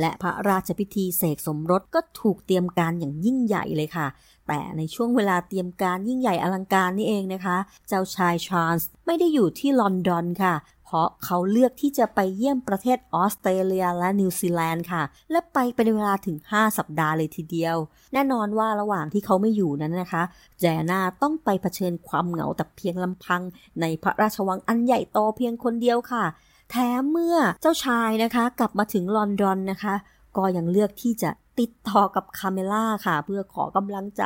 [0.01, 4.07] และพระราชพิธีเสกสมรสก็ถูกเตรียมการอย่างยิ่งใหญ่เลยค่ะ
[4.49, 7.57] แต่ในช่วงเวลาเตรียมการยิ่งใหญ่อลังการนี่เองนะคะ
[7.89, 17.77] เจ้าชายชาร์ลส์ไม่ได้อยู่ที่ลอนดอนค่ะ เพราะเขาเลือกที่จะไปเยี่ยมประเทศออสเตรเลียและนิวซีแลนด์ค่ะ และไปเป็นเวลาถึง 5 สัปดาห์เลยทีเดียว
[18.13, 20.23] แน่นอนว่าระหว่างที่เขาไม่อยู่นั้นนะคะ
[20.61, 23.43] ไดอาน่าต้องไปเผชิญความเหงาแต่เพียงลำพัง
[23.81, 26.25] ในพระราชวังอันใหญ่โตเพียงคนเดียวค่ะ
[26.71, 29.95] แถมเมื่อเจ้าชายนะคะ กลับมาถึงลอนดอนนะคะ
[30.37, 31.31] ก็ยังเลือกที่จะ
[31.61, 34.25] ติดต่อกับคามิลล่าค่ะ เพื่อขอกำลังใจ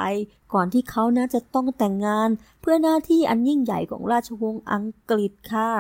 [0.55, 2.29] ก่อนที่เขานะจะต้องแต่งงาน
[2.61, 5.71] เพื่อหน้าที่อันยิ่งใหญ่ของราชวงศ์อังกฤษค่ะ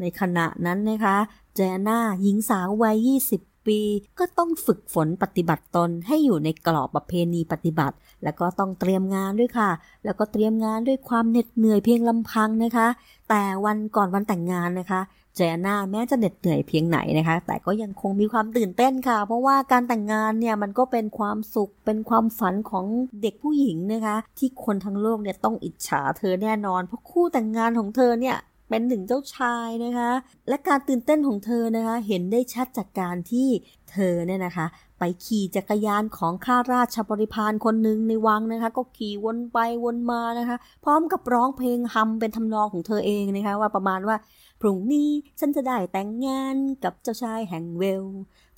[0.00, 1.16] ในขณะนั้นนะคะ
[1.56, 2.96] แจน่าหญิงสาววัย
[3.34, 3.80] 20ปี
[4.18, 9.70] ก็ต้องฝึกฝนปฏิบัติตนให้อยู่ในกรอบประเพณีปฏิบัติ แล้วก็ต้องเตรียมงานด้วยค่ะ
[10.04, 12.88] แล้วก็เตรียมงานด้วยความเหน็ดเหนื่อยเพียงลำพังนะคะ
[13.30, 15.00] แต่วันก่อนวันแต่งงานนะคะ
[15.36, 22.84] เจน่าแม้จะเหน็ดเหนื่อยเพียงไหนนะคะ แต่ก็ยังคงมีความตื่นเต้นค่ะ เพราะว่าการแต่งงานเนี่ยมันก็เป็นความสุขเป็นความฝันของ
[23.22, 28.36] เด็กผู้หญิงนะคะ ที่คนทั้งโลกเนี่ยต้องอิจฉาเธอแน่นอน เพราะคู่แต่งงานของเธอเนี่ย
[28.68, 30.10] เป็นหนึ่งเจ้าชายนะคะ
[30.48, 33.48] และการตื่นเต้นของเธอนะคะ เห็นได้ชัดจากการที่
[33.92, 34.66] เธอเนี่ยนะคะ
[34.98, 44.16] ไปขี่จักรยานของข้าราชบริพารคนหนึ่งในวังนะคะ ก็ขี่วนไปวนมานะคะ พร้อมกับร้องเพลงฮัมเป็นทำนองของเธอเองนะคะ ว่าประมาณว่า
[44.64, 48.04] พรุ่งนี้ฉันจะได้แต่งงานกับเจ้าชายแห่งเวล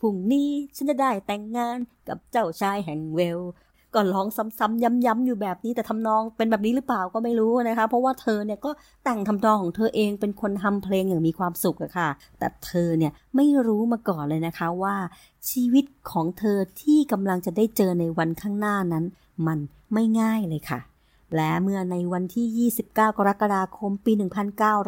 [0.01, 1.77] พรุ่งนี้ฉันจะได้แต่งงาน
[2.09, 3.41] กับเจ้าชายแห่งเวล
[3.95, 4.27] ก็ร้อง
[4.59, 8.71] ซ้ำๆย้ำๆอยู่แบบนี้แต่ทำนองเป็นแบบนี้หรือเปล่าก็ไม่รู้นะคะ เพราะว่าเธอเนี่ยก็
[9.05, 14.97] แต่งทำนองของเธอเองเป็นคนทำเพลงอย่างมีความสุขอะค่ะ แต่เธอเนี่ยไม่รู้มาก่อนเลยนะคะว่า
[15.51, 19.05] ชีวิตของเธอที่กำลังจะได้เจอในวันข้างหน้านั้น
[19.47, 19.59] มัน
[19.93, 20.81] ไม่ง่ายเลยค่ะ
[21.37, 24.13] และเมื่อในวันที่ 29 กรกฎาคม ปี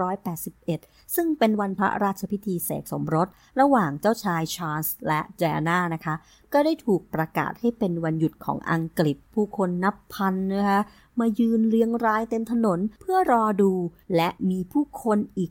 [0.07, 3.29] 1981 ซึ่งเป็นวันพระราชพิธีเสกสมรส
[3.61, 6.15] ระหว่างเจ้าชายชาร์ลส์และแจน่านะคะ
[6.53, 10.81] ก็ได้ถูกประกาศให้เป็นวันหยุดของอังกฤษผู้คนนับพันนะคะ
[11.21, 13.73] มายืนเรียงรายเต็มถนนเพื่อรอดู
[14.17, 15.51] และมีผู้คนอีก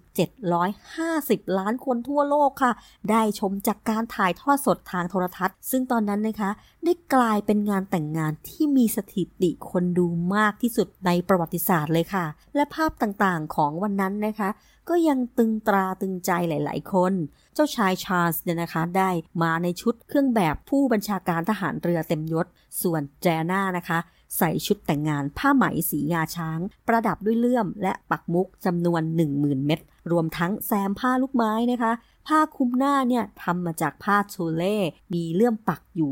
[0.80, 2.72] 750 ล้านคนทั่วโลกค่ะ
[3.10, 6.52] ได้ชมจากการถ่ายทอดสดทางโทรทัศน์ ซึ่งตอนนั้นนะคะ
[6.86, 14.50] ได้กลายเป็นงานแต่งงานที่มีสถิติคนดูมากที่สุดในประวัติศาสตร์เลยค่ะ และภาพต่างๆของวันนั้นนะคะ
[14.90, 17.14] ก็ยังตึงตราตึงใจหลาย ๆ คน
[17.54, 19.10] เจ้าชายชาร์ลส์เนี่ยนะคะได้
[19.44, 22.46] มาในชุดเครื่องแบบผู้บัญชาการทหารเรือเต็มยศ
[22.82, 24.00] ส่วนแจน่านะคะ
[24.38, 29.02] ใส่ชุดแต่งงานผ้าไหมสีงาช้าง ประดับด้วยเลื่อมและปักมุกจำนวน
[29.36, 29.80] 10,000 เม็ด
[30.12, 31.92] รวมทั้งแซมผ้าลูกไม้นะคะ
[32.28, 34.78] ผ้าคลุมหน้าเนี่ยทำมาจากผ้าโชเล่
[35.14, 36.12] มีเลื่อมปักอยู่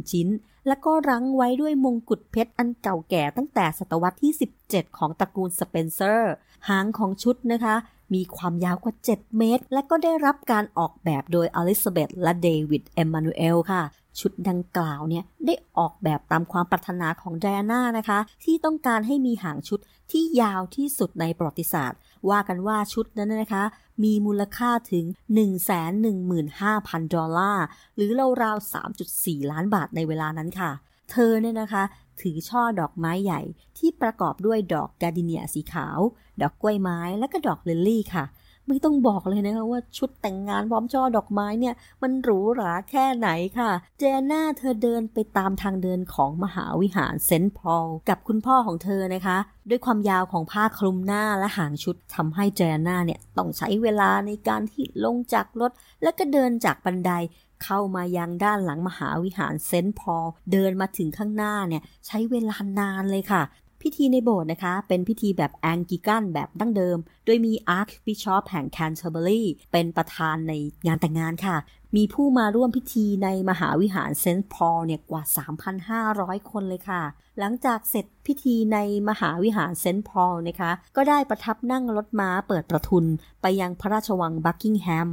[0.00, 0.28] 20,000 ชิ้น
[0.68, 4.32] และก็รั้งไว้ด้วยมงกุฎเพชรอันเก่าแก่ตั้งแต่ศตวรรษที่
[4.66, 6.32] 17 ของตระกูลสเปนเซอร์
[6.68, 7.76] หางของชุดนะคะ
[8.14, 13.82] มีความยาวกว่า 7 เมตร และก็ได้รับการออกแบบโดยอลิซาเบธและเดวิดเอมมานูเอลค่ะ
[14.20, 19.78] ชุดดังกล่าวเนี่ยได้ออกแบบตามความปรารถนาของไดอาน่านะคะ ที่ต้องการให้มีหางชุด
[20.10, 21.98] ที่ยาวที่สุดในประวัติศาสตร์
[22.30, 23.64] ว่ากันว่าชุดนั้นนะคะ
[24.04, 25.04] มีมูลค่าถึง
[26.30, 27.64] 115,000 ดอลลาร์
[27.96, 28.10] หรือ
[28.42, 28.72] ราวๆ
[29.06, 30.70] 3.4 ล้านบาทในเวลานั้นค่ะ
[31.10, 31.82] เธอเนี่ยนะคะ
[32.20, 33.40] ถือช่อดอกไม้ใหญ่
[33.78, 35.98] ที่ประกอบด้วยดอกกาดิเนียสีขาว
[36.42, 38.24] ดอกกล้วยไม้และก็ดอกลิลลี่ค่ะ
[38.68, 49.38] ไม่ต้องบอกเลยนะคะว่าชุดแต่งงานพร้อมช่อดอกไม้เนี่ย มันหรูหราแค่ไหนค่ะ เจน่าเธอเดินไปตามทางเดินของมหาวิหารเซนต์พอลกับคุณพ่อของเธอนะคะ
[49.70, 55.70] ด้วยความยาวของผ้าคลุมหน้าและหางชุดทำให้เจน่าเนี่ย ต้องใช้เวลาในการที่ลงจากรถ
[56.02, 57.12] และก็เดินจากบันได
[57.64, 63.42] เข้ามายังด้านหลังมหาวิหารเซนต์พอลเดินมาถึงข้างหน้าเนี่ย ใช้เวลานานเลยค่ะ
[63.84, 69.42] พิธีในโบสถ์นะคะ เป็นพิธีแบบแองกลิกันแบบดั้งเดิม โดยมีอาร์คบิชอปแห่งแคนเทอร์เบอรี
[69.72, 70.52] เป็นประธานใน
[70.86, 71.56] งานแต่งงานค่ะ
[71.96, 75.22] มีผู้มาร่วมพิธีในมหาวิหารเซนต์พอลเนี่ยกว่า
[76.06, 77.02] 3,500 คนเลยค่ะ
[77.38, 83.04] หลังจากเสร็จพิธีในมหาวิหารเซนต์พอลนะคะ ก็ได้ประทับนั่งรถม้าเปิดประทุน
[83.42, 85.10] ไปยังพระราชวังบักกิงแฮม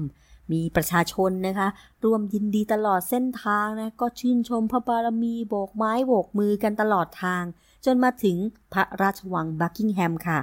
[0.53, 1.67] มีประชาชนนะคะ
[2.03, 7.43] ร่วมยินดีตลอดเส้นทางนะ ก็ชื่นชมพระบารมีโบกไม้โบกมือกันตลอดทาง
[7.85, 8.37] จนมาถึง
[8.73, 10.39] พระราชวังบักกิงแฮมค่ะ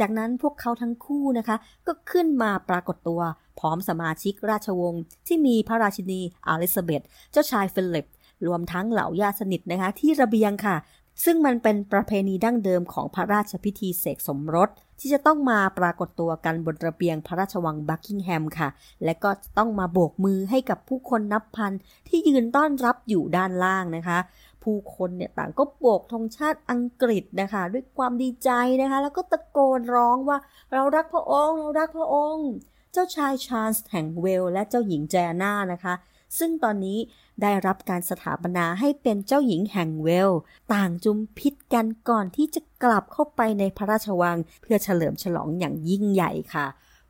[0.00, 3.20] จากนั้นพวกเขาทั้งคู่นะคะ ก็ขึ้นมาปรากฏตัว
[3.58, 8.08] พร้อมสมาชิกราชวงศ์ที่มีพระราชินีอลิซาเบธเจ้าชายฟิลิป
[8.46, 10.76] รวมทั้งเหล่าญาติสนิทนะคะ ที่ระเบียงค่ะ
[11.24, 14.68] ซึ่งมันเป็นประเพณีดั้งเดิมของพระราชพิธีเสกสมรส
[15.04, 18.68] ที่จะต้องมาปรากฏตัวกันบนระเบียงพระราชวังบักกิงแฮมค่ะ
[19.04, 21.72] และก็ต้องมาโบกมือให้กับผู้คนนับพัน
[22.08, 24.18] ที่ยืนต้อนรับอยู่ด้านล่างนะคะ
[24.62, 28.50] ผู้คนเนี่ยต่างก็โบกธงชาติอังกฤษนะคะ ด้วยความดีใจ
[28.82, 30.38] นะคะ แล้วก็ตะโกนร้องว่า
[30.72, 32.48] เรารักพระองค์ เรารักพระองค์
[32.92, 35.94] เจ้าชายชาร์ลส์แห่งเวลและเจ้าหญิงแจน่านะคะ
[36.38, 36.98] ซึ่งตอนนี้
[37.42, 40.30] ได้รับการสถาปนาให้เป็นเจ้าหญิงแห่งเวล
[40.74, 46.66] ต่างจุมพิษกันก่อนที่จะกลับเข้าไปในพระราชวัง เพื่อเฉลิมฉลองอย่างยิ่งใหญ่ค่ะ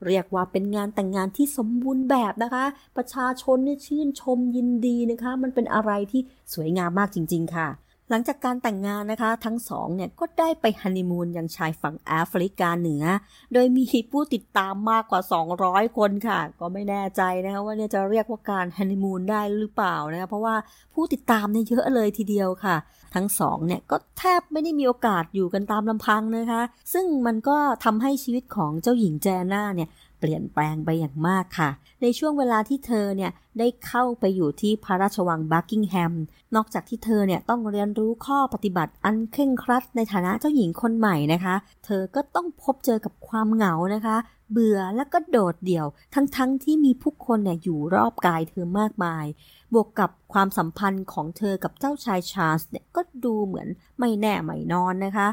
[0.06, 2.64] เรียกว่าเป็นงานแต่งงานที่สมบูรณ์แบบนะคะ
[2.96, 6.20] ประชาชนเนี่ยชื่นชมยินดีนะคะ มันเป็นอะไรที่
[6.54, 7.68] สวยงามมากจริง ๆ ค่ะ
[8.12, 13.04] หลังจากการแต่งงานนะคะ ทั้งสองเนี่ยก็ได้ไปฮันนีมูนยังชายฝั่งแอฟริกาเหนือ
[13.52, 15.20] โดยมีผู้ติดตามมากกว่า
[15.58, 20.56] 200 คนค่ะ ก็ไม่แน่ใจนะคะว่าเนี่ยจะเรียกว่าการฮันนีมูนได้หรือเปล่านะคะเพราะว่า
[20.94, 22.76] ผู้ติดตามเนี่ยเยอะเลยทีเดียวค่ะ
[23.14, 29.88] ทั้งสองเนี่ยก็แทบไม่ได้มีโอกาสอยู่กันตามลำพังนะคะ ซึ่งมันก็ทำให้ชีวิตของเจ้าหญิงแจน่าเนี่ย
[30.22, 31.70] เปลี่ยนแปลงไปอย่างมากค่ะ
[32.02, 36.14] ในช่วงเวลาที่เธอเนี่ยได้เข้าไปอยู่ที่พระราชวังบักกิงแฮม
[36.54, 41.54] นอกจากที่เธอเนี่ยต้องเรียนรู้ข้อปฏิบัติอันเคร่งครัดในฐานะเจ้าหญิงคนใหม่นะคะ
[41.84, 44.16] เธอก็ต้องพบเจอกับความเหงานะคะ
[44.50, 49.26] เบื่อแล้วก็โดดเดี่ยว ทั้งๆทที่มีผู้คนเนี่ยอยู่รอบกายเธอมากมาย
[49.72, 55.28] บวกกับความสัมพันธ์ของเธอกับเจ้าชายชาร์ลส์เนี่ยก็ดูเหมือนไม่แน่ไม่นอนนะคะ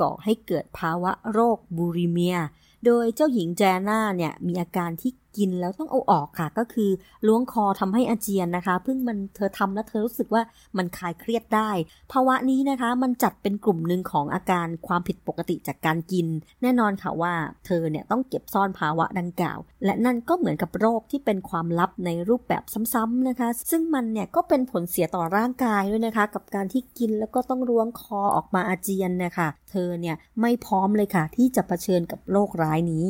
[0.00, 2.38] ก่อให้เกิดภาวะโรคบูริเมีย
[2.84, 6.90] โดยเจ้าหญิงแจน่าเนี่ยมีอาการที่ กินแล้วต้องเอาออกค่ะ ก็คือ
[7.26, 10.42] ล้วงคอทำให้อาเจียนนะคะเพิ่งมันเธอทำแล้วเธอรู้สึกว่า
[10.76, 11.70] มันคลายเครียดได้
[12.12, 16.26] ภาวะนี้นะคะมันจัดเป็นกลุ่มหนึ่งของอาการความผิดปกติจากการกิน
[16.62, 17.34] แน่นอนค่ะว่า
[17.66, 22.62] เธอเนี่ยต้องเก็บซ่อนภาวะดังกล่าว และนั่นก็เหมือนกับโรคที่เป็นความลับในรูปแบบ
[22.94, 33.06] ซ้ำๆนะคะ ซึ่งมันเนี่ยก็เป็นผลเสียต่อร่างกายด้วยนะคะ กับการที่กินแล้วก็ต้องล้วงคอออกมาอาเจียนนะคะเธอเนี่ยไม่พร้อมเลยค่ะ ที่จะะเผชิญกับโรคร้ายนี้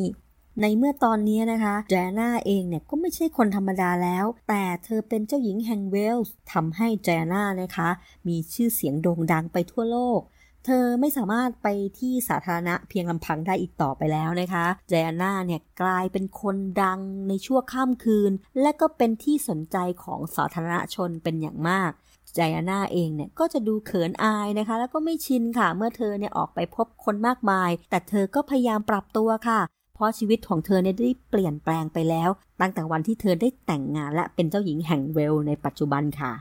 [0.61, 7.89] ในเมื่อตอนนี้นะคะแจน่าเองเนี่ยก็ไม่ใช่คนธรรมดาแล้ว แต่เธอเป็นเจ้าหญิงแห่งเวลส์ทำให้แจน่านะคะ
[8.27, 10.19] มีชื่อเสียงโด่งดังไปทั่วโลก
[10.65, 11.67] เธอไม่สามารถไป
[11.99, 21.91] ที่สาธารณะเพียงลำพังได้อีกต่อไปแล้วนะคะแจน่าเนี่ยกลายเป็นคนดังในชั่วข้ามคืน และก็เป็นที่สนใจของสาธารณชนเป็นอย่างมาก
[22.35, 29.59] ไจอาน่าเองเนี่ยก็จะดูเขินอายนะคะ แล้วก็ไม่ชินค่ะ เมื่อเธอเนี่ยออกไปพบคนมากมาย แต่เธอก็พยายามปรับตัวค่ะ
[29.95, 32.29] เพราะชีวิตของเธอเนี่ยได้เปลี่ยนแปลงไปแล้ว
[32.61, 36.33] ตั้งแต่วันที่เธอได้แต่งงานและเป็นเจ้าหญิงแห่งเวลในปัจจุบันค่ะ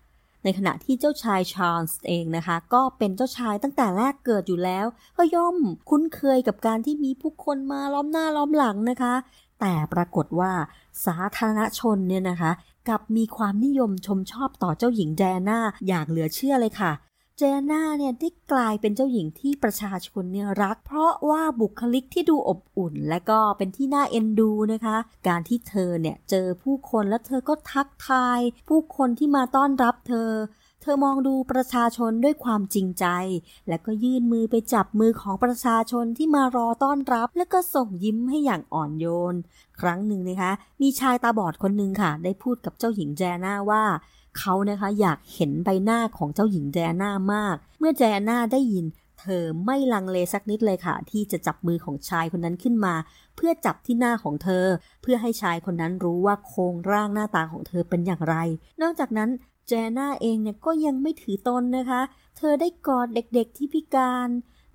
[0.44, 4.86] ในขณะที่เจ้าชายชาร์ลส์เองนะคะ ก็เป็นเจ้าชายตั้งแต่แรกเกิดอยู่แล้ว
[5.16, 5.56] ก็ย่อม
[5.88, 9.14] คุ้นเคยกับการที่มีผู้คนมาล้อมหน้าล้อมหลังนะคะ
[9.60, 10.52] แต่ปรากฏว่า
[11.06, 12.52] สาธารณชนเนี่ยนะคะ
[12.88, 16.92] กับมีความนิยมชมชอบต่อเจ้าหญิงแดน่าอย่างเหลือเชื่อเลยค่ะ
[17.38, 24.97] เจน่าเนี่ยได้กลายเป็นเจ้าหญิงที่ประชาชนเนี่ยรัก เพราะว่าบุคลิกที่ดูอบอุ่น และก็เป็นที่น่าเอ็นดูนะคะ
[25.29, 30.31] การที่เธอเนี่ยเจอผู้คนแล้วเธอก็ทักทาย ผู้คนที่มาต้อนรับเธอ
[30.83, 33.07] เธอมองดูประชาชนด้วยความจริงใจ
[33.68, 39.35] และก็ยื่นมือไปจับมือของประชาชนที่มารอต้อนรับ และก็ส่งยิ้มให้อย่างอ่อนโยน
[39.81, 43.85] ครั้งหนึ่งนะคะ มีชายตาบอดคนหนึ่งค่ะ ได้พูดกับเจ้าหญิงแจน่าว่า
[44.38, 48.87] เขานะคะอยากเห็นใบหน้าของเจ้าหญิงแจน่ามาก เมื่อแจน่าได้ยิน
[49.20, 52.94] เธอไม่ลังเลสักนิดเลยค่ะ ที่จะจับมือของชายคนนั้นขึ้นมา
[53.37, 54.66] เพื่อจับที่หน้าของเธอ
[55.03, 58.37] เพื่อให้ชายคนนั้นรู้ว่าโครงร่างหน้าตาของเธอเป็นอย่างไร
[58.83, 59.31] นอกจากนั้น
[59.68, 62.01] แจน่าเองเนี่ยก็ยังไม่ถือตนนะคะ
[62.38, 64.29] เธอได้กอดเด็กๆที่พิการ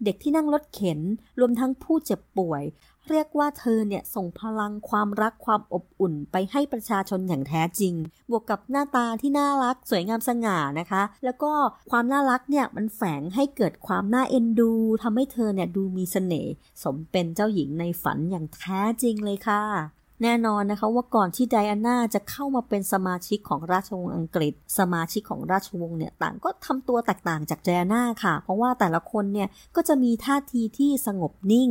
[0.03, 0.99] เด็กที่นั่งรถเข็น
[1.39, 2.63] รวมทั้งผู้เจ็บป่วย
[3.09, 7.93] เรียกว่าเธอเนี่ยส่งพลังความรักความอบอุ่นไปให้ประชาชนอย่างแท้จริง
[8.29, 11.51] บวกกับหน้าตาที่น่ารักสวยงามสง่านะคะ แล้วก็
[11.91, 14.71] ความน่ารักเนี่ยมันแฝงให้เกิดความน่าเอ็นดู
[15.03, 16.51] ทำให้เธอเนี่ยดูมีเสน่ห์
[16.83, 31.69] สมเป็นเจ้าหญิงในฝันอย่างแท้จริงเลยค่ะ แน่นอนนะคะว่าก่อนที่ไดอาน่าจะเข้ามาเป็นสมาชิกของราชวงศ์อังกฤษ สมาชิกของราชวงศ์เนี่ยต่างก็ทำตัวแตกต่างจากไดอาน่าค่ะ เพราะว่าแต่ละคนเนี่ยก็จะมีท่าทีที่สงบนิ่ง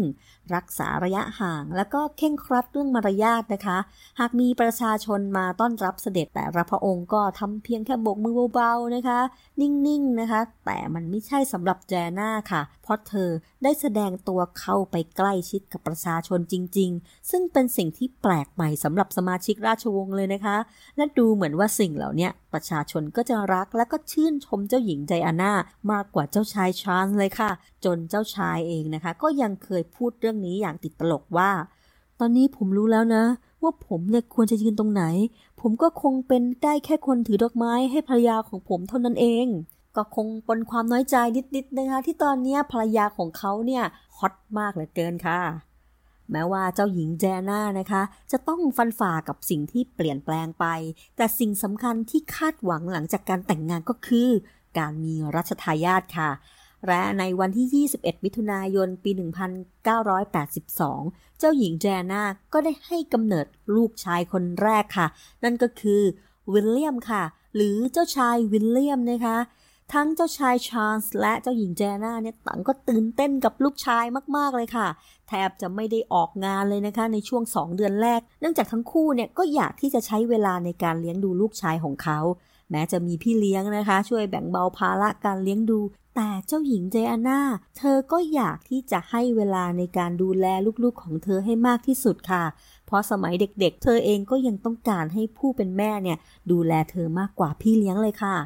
[0.54, 3.78] รักษาระยะห่าง แล้วก็เข่งครัดเรื่องมารยาทนะคะ
[4.20, 9.20] หากมีประชาชนมาต้อนรับเสด็จแต่ละพระองค์ก็ทำเพียงแค่โบกมือเบาๆนะคะ
[9.60, 13.30] นิ่งๆนะคะ แต่มันไม่ใช่สำหรับแจน่าค่ะ เพราะเธอ
[13.62, 20.56] ได้แสดงตัวเข้าไปใกล้ชิดกับประชาชนจริง ๆ ซึ่งเป็นสิ่งที่แปลกใหม่สำหรับสมาชิกราชวงศ์เลยนะคะ
[20.96, 25.52] และดูเหมือนว่าสิ่งเหล่านี้ประชาชนก็จะรักและก็ชื่นชมเจ้าหญิงไดอาน่า
[25.92, 27.50] มากกว่าเจ้าชายชาร์ลส์เลยค่ะ
[27.84, 31.50] จนเจ้าชายเองนะคะ ก็ยังเคยพูดเรื่องนี้อย่างติดตลกว่า
[32.20, 33.24] ตอนนี้ผมรู้แล้วนะ
[33.62, 35.04] ว่าผมเนี่ยควรจะยืนตรงไหน
[35.60, 39.46] ผมก็คงเป็นได้แค่คนถือดอกไม้ให้ภรรยาของผมเท่านั้นเอง
[39.96, 41.16] ก็คงปนความน้อยใจ
[41.56, 43.84] นิดๆนะคะที่ตอนนี้ภรรยาของเขาเนี่ย
[44.18, 45.67] ฮอตมากเหลือเกินค่ะ
[46.32, 50.66] แม้ว่าเจ้าหญิงแจน่านะคะ จะต้องฟันฝ่ากับสิ่งที่เปลี่ยนแปลงไป
[51.16, 54.28] แต่สิ่งสำคัญที่คาดหวังหลังจากการแต่งงานก็คือ
[54.78, 56.30] การมีรัชทายาทค่ะ
[56.86, 59.10] และในวันที่ 21 มิถุนายน ปี
[59.60, 65.06] 1982 เจ้าหญิงแจน่าก็ได้ให้กำเนิดลูกชายคนแรกค่ะ
[65.44, 66.02] นั่นก็คือ
[66.52, 67.22] วิลเลียมค่ะ
[67.54, 69.38] หรือเจ้าชายวิลเลียมนะคะ
[69.92, 74.04] ทั้งเจ้าชายชาร์ลส์และเจ้าหญิงแจน่าเนี่ยต่างก็ตื่นเต้นกับลูกชาย
[74.36, 74.88] มาก ๆ เลยค่ะ
[75.28, 82.18] แทบจะไม่ได้ออกงานเลยนะคะในช่วง 2 เดือนแรก เนื่องจากทั้งคู่เนี่ยก็อยากที่จะใช้เวลาในการเลี้ยงดูลูกชายของเขา
[82.70, 85.80] แม้จะมีพี่เลี้ยงนะคะ ช่วยแบ่งเบาภาระการเลี้ยงดู
[86.16, 87.40] แต่เจ้าหญิงเจอาน่า
[87.78, 90.46] เธอก็อยากที่จะให้เวลาในการดูแล
[90.82, 92.44] ลูกๆของเธอให้มากที่สุดค่ะ
[92.86, 96.18] เพราะสมัยเด็กๆ เธอเองก็ยังต้องการให้ผู้เป็นแม่เนี่ย
[96.50, 98.36] ดูแลเธอมากกว่าพี่เลี้ยงเลยค่ะ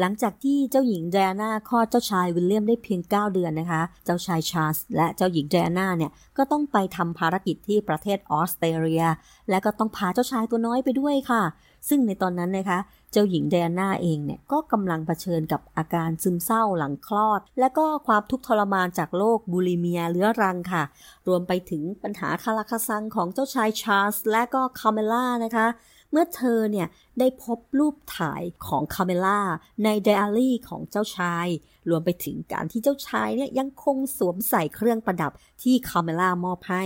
[0.00, 9.04] หลังจากที่เจ้าหญิงไดอาน่าคลอดเจ้าชายวิลเลียมได้เพียง 9 เดือนนะคะ เจ้าชายชาร์ลส์และเจ้าหญิงไดอาน่าเนี่ยก็ต้องไปทำภารกิจที่ประเทศออสเตรเลีย
[9.50, 11.42] และก็ต้องพาเจ้าชายตัวน้อยไปด้วยค่ะ
[11.88, 12.78] ซึ่งในตอนนั้นนะคะ
[13.12, 20.82] เจ้าหญิงไดอาน่าเองเนี่ยก็กำลังเผชิญกับอาการซึมเศร้าหลังคลอด และก็ความทุกข์ทรมานจากโรคบูลิเมียเรื้อรังค่ะ
[21.28, 25.66] รวมไปถึงปัญหาคาราคาซังของเจ้าชายชาร์ลส์และก็คามิลล่านะคะ
[26.14, 29.40] เมื่อเธอเนี่ยได้พบรูปถ่ายของคามิลล่า
[29.84, 31.46] ในไดอารี่ของเจ้าชาย
[31.90, 36.84] รวมไปถึงการที่เจ้าชายเนี่ยยังคงสวมใส่เครื่องประดับที่คามิลล่ามอบให้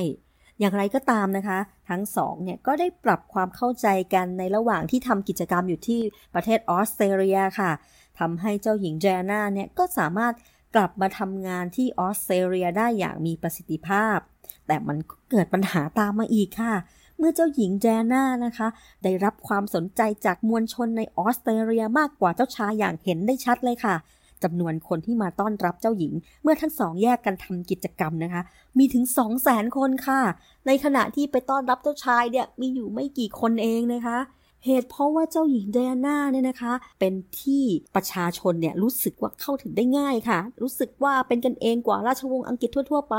[0.61, 6.01] อย่างไรก็ตามนะคะ ทั้งสองเนี่ยก็ได้ปรับความเข้าใจกันในระหว่างที่ทำกิจกรรมอยู่ที่
[6.35, 7.71] ประเทศออสเตรเลียค่ะ
[8.19, 10.35] ทำให้เจ้าหญิงไดอาน่าเนี่ยก็สามารถ
[10.75, 14.19] กลับมาทำงานที่ออสเตรเลียได้อย่างมีประสิทธิภาพ
[14.67, 16.75] แต่มันก็เกิดปัญหาตามมาอีกค่ะ
[17.19, 18.69] เมื่อเจ้าหญิงแจน่านะคะ
[19.03, 23.95] ได้รับความสนใจจากมวลชนในออสเตรเลียมากกว่าเจ้าชายอย่างเห็นได้ชัดเลยค่ะ
[24.43, 28.43] จำนวนคนที่มาต้อนรับเจ้าหญิง เมื่อทั้งสองแยกกันทำกิจกรรมนะคะ
[28.79, 30.21] มีถึง 2 0 0แสนคนค่ะ
[30.67, 34.19] ในขณะที่ไปต้อนรับเจ้าชายเนี่ยมีอยู่ไม่กี่คนเองนะคะ
[34.65, 37.63] เหตุเพราะว่าเจ้าหญิงไดอาน่าเนี่ยนะคะ เป็นที่
[37.95, 43.17] ประชาชนเนี่ยรู้สึกว่าเข้าถึงได้ง่ายค่ะ รู้สึกว่าเป็นกันเองกว่าราชวงศ์อังกฤษทั่ว ๆ ไป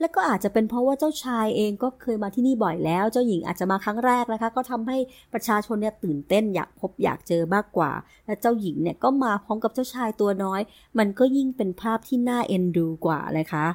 [0.00, 4.96] และก็อาจจะเป็นเพราะว่าเจ้าชายเองก็เคยมาที่นี่บ่อยแล้ว เจ้าหญิงอาจจะมาครั้งแรกนะคะ ก็ทำให้
[5.32, 7.92] ประชาชนเนี่ยตื่นเต้นอยากพบอยากเจอมากกว่า
[8.26, 10.60] และเจ้าหญิงเนี่ยก็มาพร้อมกับเจ้าชายตัวน้อย
[10.98, 13.66] มันก็ยิ่งเป็นภาพที่น่าเอ็นดูกว่านะคะ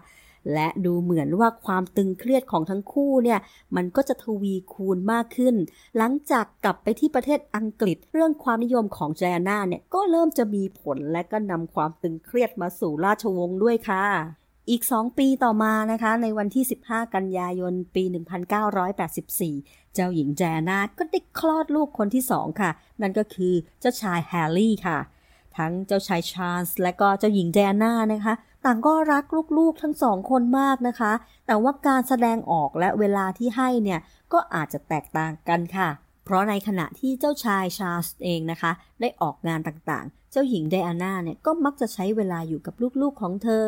[0.54, 3.40] และดูเหมือนว่าความตึงเครียดของทั้งคู่เนี่ย
[3.76, 5.56] มันก็จะทวีคูณมากขึ้น
[5.98, 14.06] หลังจากกลับไปที่ประเทศอังกฤษ เรื่องความนิยมของแจน่าเนี่ยก็เริ่มจะมีผลและก็นำความตึงเครียดมาสู่ราชวงศ์ด้วยค่ะ
[14.70, 18.04] อีก 2 ปีต่อมานะคะ ในวันที่ 15 กันยายน ปี
[18.80, 22.72] 1984 เจ้าหญิงแจน่าก็ได้คลอดลูกคนที่สองค่ะ
[23.02, 24.98] นั่นก็คือเจ้าชายแฮร์รี่ค่ะ
[25.58, 28.34] ทั้งเจ้าชายชาร์ลส์และก็เจ้าหญิงแจน่านะคะ
[28.66, 29.24] ต่างก็รัก
[29.58, 31.14] ลูกๆทั้งสองคนมากนะคะ
[31.48, 34.00] แต่ว่าการแสดงออกและเวลาที่ให้เนี่ย
[34.34, 35.90] ก็อาจจะแตกต่างกันค่ะ
[36.26, 43.66] เพราะในขณะที่เจ้าชายชาร์ลส์เองนะคะ ได้ออกงานต่างๆ เจ้าหญิงไดอาน่าเนี่ยก็มักจะใช้เวลาอยู่กับลูกๆของเธอ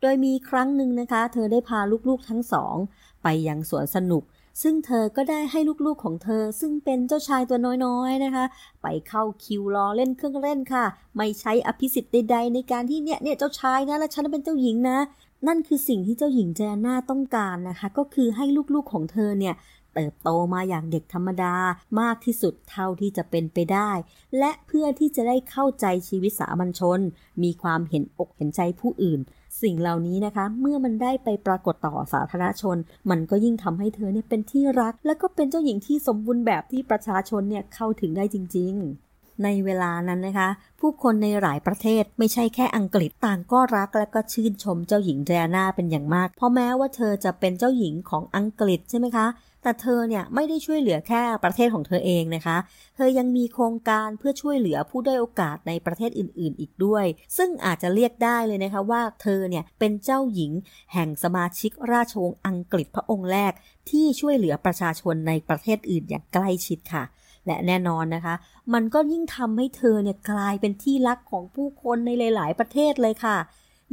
[0.00, 2.76] โดยมีครั้งหนึ่งนะคะ เธอได้พาลูกๆทั้งสอง
[3.22, 4.22] ไปยังสวนสนุก
[4.62, 8.44] ซึ่งเธอก็ได้ให้ลูกๆของเธอ ซึ่งเป็นเจ้าชายตัวน้อยๆนะคะ
[8.82, 10.84] ไปเข้าคิวรอเล่นเครื่องเล่นค่ะ
[11.16, 14.98] ไม่ใช้อภิสิทธิ์ใดๆในการที่เนี่ยเนี่ยเจ้าชายนะและฉันเป็นเจ้าหญิงนะ
[15.46, 18.44] นั่นคือสิ่งที่เจ้าหญิงแจน่าต้องการนะคะ ก็คือให้
[18.74, 19.54] ลูกๆของเธอเนี่ย
[19.94, 21.54] เติบโตมาอย่างเด็กธรรมดา
[22.00, 23.90] มากที่สุดเท่าที่จะเป็นไปได้
[24.38, 27.00] และเพื่อที่จะได้เข้าใจชีวิตสามัญชน
[27.42, 29.20] มีความเห็นอกเห็นใจผู้อื่น
[29.62, 32.76] สิ่งเหล่านี้นะคะ เมื่อมันได้ไปปรากฏต่อสาธารณชน
[33.10, 39.07] มันก็ยิ่งทำให้เธอเนี่ยเป็นที่รัก และก็เป็นเจ้าหญิงที่สมบูรณ์แบบที่ประชาชนเนี่ยเข้าถึงได้จริง ๆ
[39.44, 40.48] ในเวลานั้นนะคะ
[40.80, 49.26] ผู้คนในหลายประเทศไม่ใช่แค่อังกฤษต่างก็รักและก็ชื่นชมเจ้าหญิงแดน่าเป็นอย่างมาก เพราะแม้ว่าเธอจะเป็นเจ้าหญิงของอังกฤษใช่ไหมคะ
[49.62, 52.56] แต่เธอเนี่ยไม่ได้ช่วยเหลือแค่ประเทศของเธอเองนะคะ
[52.96, 57.04] เธอยังมีโครงการเพื่อช่วยเหลือผู้ได้โอกาสในประเทศอื่น ๆ อีกด้วย
[57.36, 60.52] ซึ่งอาจจะเรียกได้เลยนะคะว่าเธอเนี่ยเป็นเจ้าหญิง
[60.92, 63.52] แห่งสมาชิกราชวงศ์อังกฤษพระองค์แรก
[63.90, 67.04] ที่ช่วยเหลือประชาชนในประเทศอื่นอย่างใกล้ชิดค่ะ
[67.48, 68.34] และแน่นอนนะคะ
[68.74, 73.36] มันก็ยิ่งทำให้เธอเนี่ยกลายเป็นที่รักของผู้คนในหลาย ๆ ประเทศเลยค่ะ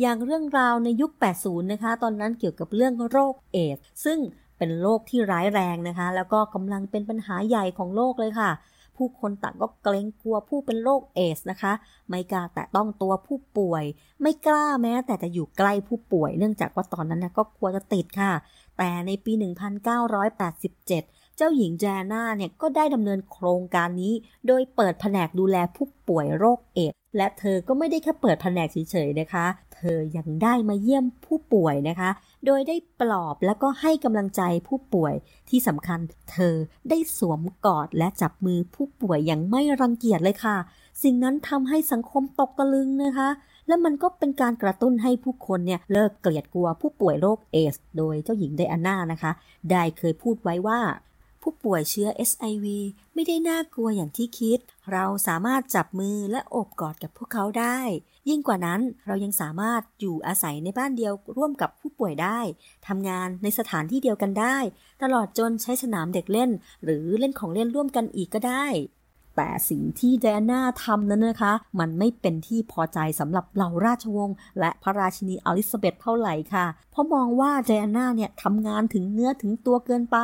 [0.02, 4.20] อย่างเรื่องราวในยุค 80 นะคะ ตอนนั้นเกี่ยวกับเรื่องโรคเอดซึ่ง
[4.58, 8.52] เป็นโรคที่ร้ายแรงนะคะ แล้วก็กำลังเป็นปัญหาใหญ่ของโลกเลยค่ะ
[9.00, 11.74] ผู้คนต่างก็เกรงกลัวผู้เป็นโรคเอสนะคะ
[12.10, 13.84] ไม่กล้าแตะต้องตัวผู้ป่วย
[14.22, 18.32] ไม่กล้าแม้ แต่จะอยู่ใกล้ผู้ป่วย เนื่องจากว่าตอนนั้นนะก็กลัวจะติดค่ะ
[18.78, 19.34] แต่ในปี
[20.18, 24.14] 1987 จ้าหญิงแจน่าเนี่ยก็ได้ดำเนินโครงการนี้
[24.48, 29.46] โดยเปิดแผนกดูแลผู้ป่วยโรคเอดและเธอก็ไม่ได้แค่เปิดแผนกเฉยๆนะคะ
[29.76, 32.10] เธอยังได้มาเยี่ยมผู้ป่วยนะคะ
[32.46, 35.14] โดยได้ปลอบและก็ให้กำลังใจผู้ป่วย
[35.50, 36.00] ที่สำคัญ
[36.32, 36.56] เธอ
[36.90, 40.58] ได้สวมกอดและจับมือผู้ป่วยอย่างไม่รังเกียจเลยค่ะ
[41.04, 43.30] สิ่งนั้นทำให้สังคมตกตะลึงนะคะ
[43.68, 49.32] และมันก็เป็นการกระตุ้นให้ผู้คนเนี่ยเลิกเกลียดกลัวผู้ป่วยโรคเอส โดยเจ้าหญิงไดอาน่านะคะ
[49.72, 50.80] ได้เคยพูดไว้ว่า
[51.48, 52.66] ผู้ป่วยเชื้อ SIV
[53.14, 54.60] ไม่ได้น่ากลัวอย่างที่คิด
[54.92, 57.80] เราสามารถจับมือและโอบกอดกับพวกเขาได้
[58.30, 62.40] ยิ่งกว่านั้นเรายังสามารถอยู่อาศัยในบ้านเดียวร่วมกับผู้ป่วยได้
[62.88, 64.58] ทำงานในสถานที่เดียวกันได้
[65.02, 66.52] ตลอดจนใช้สนามเด็กเล่น
[66.84, 68.68] หรือเล่นของเล่นร่วมกันอีกก็ได้
[69.36, 80.18] แต่สิ่งที่แดน่าทำนั้นนะคะ มันไม่เป็นที่พอใจสำหรับเหล่าราชวงศ์และพระราชินีอลิซาเบธเท่าไหร่ค่ะ เพราะมองว่าแดน่าเนี่ยทำงานถึงเนื้อถึงตัวเกินไป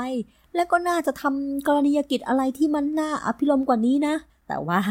[0.56, 4.16] และก็น่าจะทำกรณียกิจอะไรที่มันน่าอภิรมกว่านี้นะ
[4.48, 4.82] แต่ว่า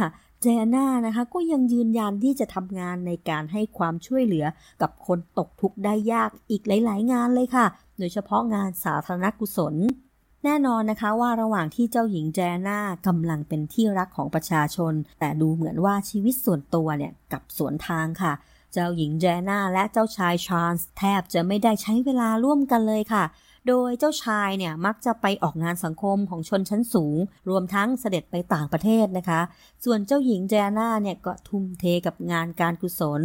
[0.42, 4.46] เจน่านะคะก็ยังยืนยันที่จะทำงานในการให้ความช่วยเหลือ
[4.82, 7.66] กับคนตกทุกข์ได้ยากอีกหลาย ๆ งานเลยค่ะ
[7.98, 9.74] โดยเฉพาะงานสาธารณกุศล
[10.44, 18.32] แน่นอนนะคะว่าระหว่างที่เจ้าหญิงแจน่ากำลังเป็นที่รักของประชาชน แต่ดูเหมือนว่าชีวิตส่วนตัวเนี่ยกับสวนทางค่ะ
[18.72, 23.24] เจ้าหญิงแจน่าและเจ้าชายชาร์ลส์แทบจะไม่ได้ใช้เวลาร่วมกันเลยค่ะ
[23.68, 27.16] โดยเจ้าชายเนี่ยมักจะไปออกงานสังคมของชนชั้นสูง
[27.48, 29.40] รวมทั้งเสด็จไปต่างประเทศนะคะ
[29.84, 33.22] ส่วนเจ้าหญิงแจน่าเนี่ยก็ทุ่มเทกับงานการกุศล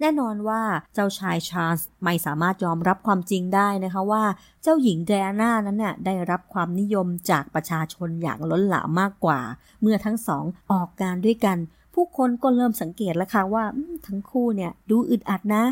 [0.00, 0.62] แน่นอนว่า
[0.94, 4.24] เจ้าชายชาร์ลส์ไม่สามารถยอมรับความจริงได้นะคะว่า
[4.62, 9.40] เจ้าหญิงแจน่านั้นเนี่ยได้รับความนิยมจากประชาชนอย่างล้นหลามมากกว่า
[9.80, 11.58] เมื่อทั้งสองออกงานด้วยกัน
[11.94, 13.64] ผู้คนก็เริ่มสังเกตแล้วค่ะว่า
[14.06, 15.64] ทั้งคู่เนี่ยดูอึดอัดนะ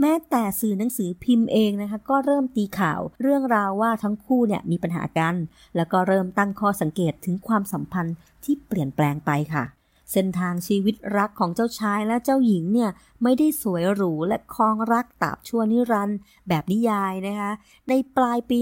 [0.00, 5.34] แม้แต่สื่อหนังสือพิมพ์เองนะคะก็เริ่มตีข่าวเรื่องราวว่าทั้งคู่เนี่ยมีปัญหากัน
[5.76, 9.64] แล้วก็เริ่มตั้งข้อสังเกตถึงความสัมพันธ์ที่เปลี่ยนแปลงไปค่ะ
[10.12, 12.90] เส้นทางชีวิตรักของเจ้าชายและเจ้าหญิงเนี่ย
[13.22, 16.18] ไม่ได้สวยหรูและคลองรักตาบชั่วนิรันด์
[16.48, 17.50] แบบนิยายนะคะ
[17.88, 18.58] ในปลายปี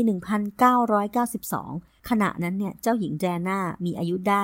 [0.82, 4.42] 1992 ขณะนั้นเนี่ยเจ้าหญิงแจน่ามีอายุได้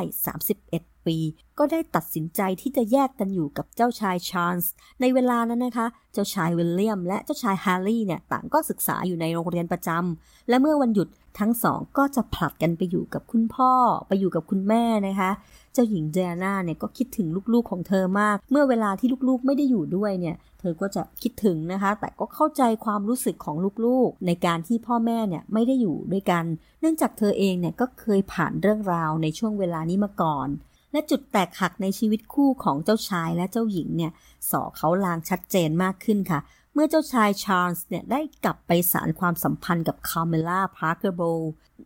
[0.48, 1.16] 31 ปี
[1.58, 13.72] ก็ได้ตัดสินใจที่จะแยกกันอยู่กับเจ้าชายชาร์ลส์ในเวลานั้นนะคะ เจ้าชายวิลเลียมและเจ้าชายแฮร์รี่เนี่ยต่างก็ศึกษาอยู่ในโรงเรียนประจำและเมื่อวันหยุดทั้งสองก็จะผลัดกันไปอยู่กับคุณพ่อ
[14.08, 15.30] ไปอยู่กับคุณแม่นะคะ
[15.72, 26.44] เจ้าหญิงเจน่าเนี่ยก็คิดถึงลูกๆของเธอมาก เมื่อเวลาที่ลูกๆไม่ได้อยู่ด้วยเนี่ย เธอก็จะคิดถึงนะคะ แต่ก็เข้าใจความรู้สึกของลูกๆ ในการที่พ่อแม่เนี่ยไม่ได้อยู่ด้วยกัน
[26.80, 30.48] เนื่องจากเธอเองเนี่ยก็เคยผ่านเรื่องราวในช่วงเวลานี้มาก่อน
[30.92, 34.12] และจุดแตกหักในชีวิตคู่ของเจ้าชายและเจ้าหญิงเนี่ย
[34.50, 36.40] ส่อเค้าลางชัดเจนมากขึ้นค่ะ
[36.74, 41.22] เมื่อเจ้าชายชาร์ลส์เนี่ยได้กลับไปสานความสัมพันธ์กับคามิลล่าพาร์กเกอร์โบลส์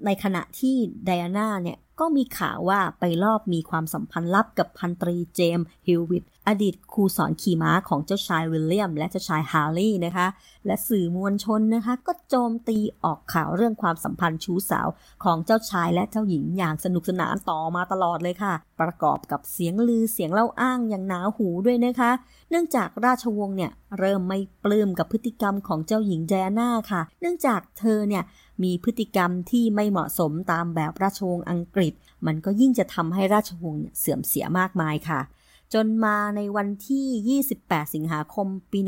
[0.05, 10.26] ในขณะที่ไดอาน่าเนี่ยก็มีข่าวว่าไปลอบมีความสัมพันธ์ลับกับพันตรีเจมส์ฮิววิตต์ อดีตครูสอนขี่ม้าของเจ้าชายวิลเลียม และเจ้าชายแฮร์รี่นะคะ
[10.66, 14.88] และสื่อมวลชนนะคะ ก็โจมตีออกข่าวเรื่องความสัมพันธ์ชู้สาว
[15.24, 22.11] ของเจ้าชายและเจ้าหญิงอย่างสนุกสนานต่อมาตลอดเลยค่ะ ประกอบกับเสียงลือเสียงเล่าอ้างอย่างหนาหูด้วยนะคะ
[22.51, 28.22] เนื่องจากราชวงศ์เนี่ยเริ่มไม่ปลื้มกับพฤติกรรมของเจ้าหญิงแจน่าค่ะ เนื่องจากเธอเนี่ย
[28.62, 31.92] มีพฤติกรรมที่ไม่เหมาะสมตามแบบราชวงศ์อังกฤษ
[32.26, 35.20] มันก็ยิ่งจะทำให้ราชวงศ์เสื่อมเสียมากมายค่ะ
[35.74, 38.78] จนมาในวันที่ 28 สิงหาคม ปี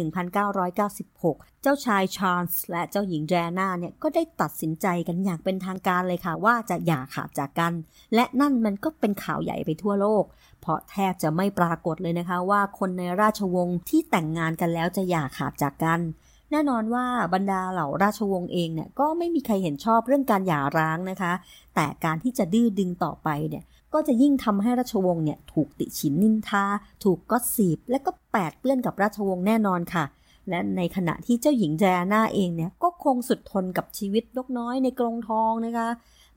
[0.76, 7.72] 1996 เจ้าชายชาร์ลส์และเจ้าหญิงแจน่าเนี่ยก็ได้ตัดสินใจกันอย่างเป็นทางการเลยค่ะ ว่าจะหย่าขาดจากกัน
[8.14, 10.24] และนั่นมันก็เป็นข่าวใหญ่ไปทั่วโลก
[10.60, 16.00] เพราะแทบจะไม่ปรากฏเลยนะคะว่าคนในราชวงศ์ที่แต่งงานกันแล้วจะหย่าขาดจากกัน
[16.50, 21.32] แน่นอนว่าบรรดาเหล่าราชวงศ์เองเนี่ยก็ไม่มีใครเห็นชอบเรื่องการหย่าร้างนะคะ
[21.74, 23.64] แต่การที่จะดื้อดึงต่อไปเนี่ย
[23.96, 26.64] ก็จะยิ่งทำให้ราชวงศ์เนี่ยถูกติฉินนินทา
[27.04, 30.04] ถูกก็สีบ และก็แปดเปื้อนกับราชวงศ์แน่นอนค่ะ
[30.50, 35.88] และในขณะที่เจ้าหญิงแจน่าเองเนี่ยก็คงสุดทนกับชีวิตนกน้อยในกรงทองนะคะ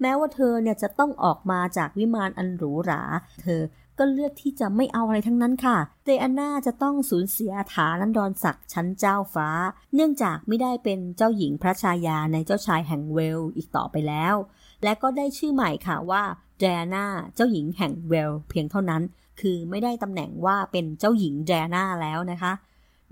[0.02, 3.02] แม้ว่าเธอเนี่ยจะต้องออกมาจากวิมานอันหรูหรา
[3.42, 3.62] เธอ
[4.00, 9.50] ก็เลือกที่จะไม่เอาอะไรทั้งนั้นค่ะ เดอาน่าจะต้องสูญเสียฐานันดรศักดิ์ชั้นเจ้าฟ้า
[9.96, 14.36] เนื่องจากไม่ได้เป็นเจ้าหญิงพระชายาในเจ้าชายแห่งเวลอีกต่อไปแล้ว
[14.84, 16.24] และก็ได้ชื่อใหม่ค่ะว่า
[16.60, 17.06] ไดอาน่า
[17.36, 19.02] เจ้าหญิงแห่งเวลส์เพียงเท่านั้น
[19.42, 22.54] คือไม่ได้ตำแหน่งว่าเป็นเจ้าหญิงไดอาน่าแล้วนะคะ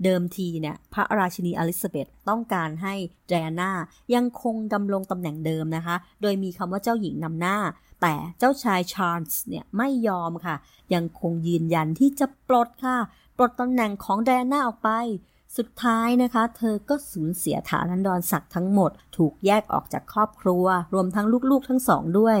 [0.04, 2.94] เดิมทีเนี่ยพระราชินีอลิซาเบธต้องการให้
[3.28, 3.70] ไดอาน่า
[4.14, 7.56] ยังคงดำรงตำแหน่งเดิมนะคะ โดยมีคำว่าเจ้าหญิงนำหน้า
[8.02, 10.56] แต่เจ้าชายชาร์ลส์เนี่ยไม่ยอมค่ะ
[10.94, 12.96] ยังคงยืนยันที่จะปลดค่ะ
[13.36, 14.90] ปลดตำแหน่งของไดอาน่าออกไป
[15.56, 22.38] สุดท้ายนะคะ เธอก็สูญเสียฐานันดรศักดิ์ทั้งหมด ถูกแยกออกจากครอบครัว รวมทั้งลูกๆทั้งสองด้วย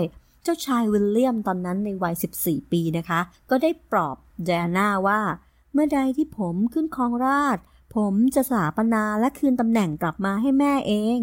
[0.48, 3.20] จ้าชายวิลเลียมตอนนั้นในวัย 14 ปีนะคะ
[3.50, 5.20] ก็ได้ปลอบแดนน่าว่า
[5.72, 7.58] เมื่อใดที่ผมขึ้นครองราช
[7.94, 11.20] ผมจะสาปนาและคืนตำแหน่งกลับมาให้แม่เอง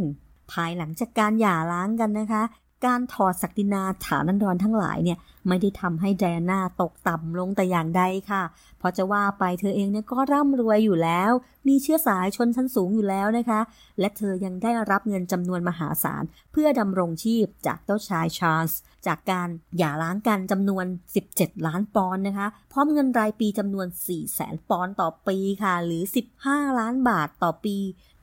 [0.51, 2.43] ภายหลังจากการหย่าร้างกันนะคะ
[2.85, 5.17] การถอดศักดินาฐานันดรทั้งหลายเนี่ย
[5.47, 8.43] ไม่ได้ทำให้ไดอาน่าตกต่ำลงแต่อย่างใดค่ะ
[8.79, 11.31] เพราะจะว่าไปเธอเองเนี่ยก็ร่ำรวยอยู่แล้ว
[11.67, 13.61] มีเชื้อสายชนชั้นสูงอยู่แล้วนะคะ
[13.99, 20.85] และเธอยังได้รับเงินจำนวนมหาศาล เพื่อดำรงชีพจากเจ้าชายชาร์ลส์จากการหย่าร้างกันจำนวน
[21.25, 26.03] 17 ล้านปอนด์นะคะ พร้อมเงินรายปีจำนวน4แสนปอนด์ต่อปีค่ะ หรือ
[26.39, 27.77] 15 ล้านบาทต่อปี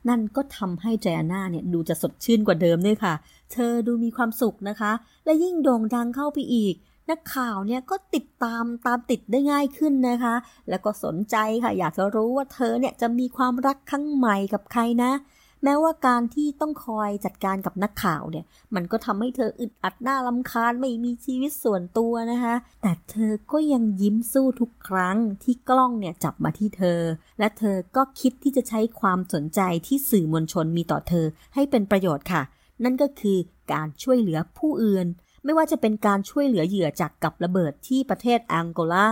[0.09, 3.13] นั่นก็ทำให้แจน่าเนี่ยดูจะสดชื่นกว่าเดิมด้วยค่ะ
[3.53, 4.91] เธอดูมีความสุขนะคะ
[5.25, 6.75] และยิ่งโด่งดังเข้าไปอีก
[7.09, 10.35] นักข่าวเนี่ยก็ติดตามตามติดได้ง่ายขึ้นนะคะ
[10.69, 15.11] แล้วก็สนใจค่ะ อยากจะรู้ว่าเธอเนี่ยจะมีความรักครั้งใหม่กับใครนะ
[15.63, 18.45] แม้ว่าการที่ต้องคอยจัดการกับนักข่าวเนี่ย
[18.75, 26.99] มันก็ทำให้เธออึดอัดหน้าลำคาญไม่มีชีวิตส่วนตัวนะคะ แต่เธอก็ยังยิ้มสู้ทุกครั้งที่กล้องเนี่ยจับมาที่เธอ
[27.39, 32.41] และเธอก็คิดที่จะใช้ความสนใจที่สื่อมวลชนมีต่อเธอให้เป็นประโยชน์ค่ะ
[32.83, 33.37] นั่นก็คือ
[33.73, 35.07] การช่วยเหลือผู้อื่น
[35.43, 39.11] ไม่ว่าจะเป็นการช่วยเหลือเหยื่อจากกับระเบิดที่ประเทศอังโกลา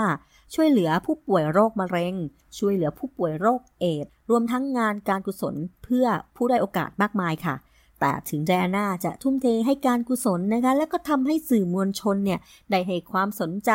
[0.53, 2.15] ช่วยเหลือผู้ป่วยโรคมะเร็ง
[2.57, 6.05] ช่วยเหลือผู้ป่วยโรคเอดรวมทั้งงานการกุศลเพื่อ
[6.35, 7.55] ผู้ได้โอกาสมากมายค่ะ
[7.99, 12.39] แต่ถึงแดน่าจะทุ่มเทให้การกุศลนะคะ และก็ทำให้สื่อมวลชนเนี่ย
[12.71, 13.71] ได้ให้ความสนใจ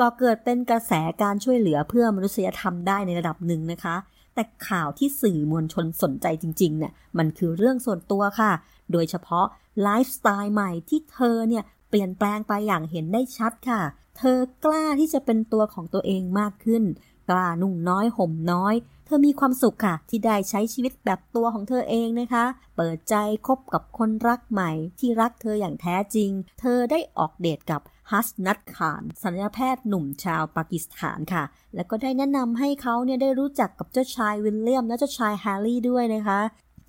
[0.00, 3.96] ก็เกิดเป็นกระแสการช่วยเหลือเพื่อมนุษยธรรมได้ในระดับหนึ่งนะคะ
[4.38, 8.52] แต่ข่าวที่สื่อมวลชนสนใจจริงๆเนี่ยมันคือเรื่องส่วนตัวค่ะ
[8.92, 9.46] โดยเฉพาะ
[9.82, 13.80] ไลฟ์สไตล์ใหม่ที่เธอเนี่ยเปลี่ยนแปลงไปอย่างเห็นได้ชัดค่ะ
[14.18, 16.82] เธอกล้าที่จะเป็นตัวของตัวเองมากขึ้น
[17.30, 18.74] กล้านุ่งน้อยห่มน้อย
[19.04, 22.44] เธอมีความสุขค่ะ ที่ได้ใช้ชีวิตแบบตัวของเธอเองนะคะ
[22.76, 23.14] เปิดใจ
[23.46, 36.40] คบกับคนรักใหม่ ที่รักเธออย่างแท้จริง เธอได้ออกเดทกับฮัสนัทข่านศัลยแพทย์หนุ่มชาวปากีสถานค่ะ แล้วก็ได้แนะนำให้เขาเนี่ยได้รู้จักกับเจ้าชายวิลเลียมและเจ้าชายแฮร์รี่ด้วยนะคะ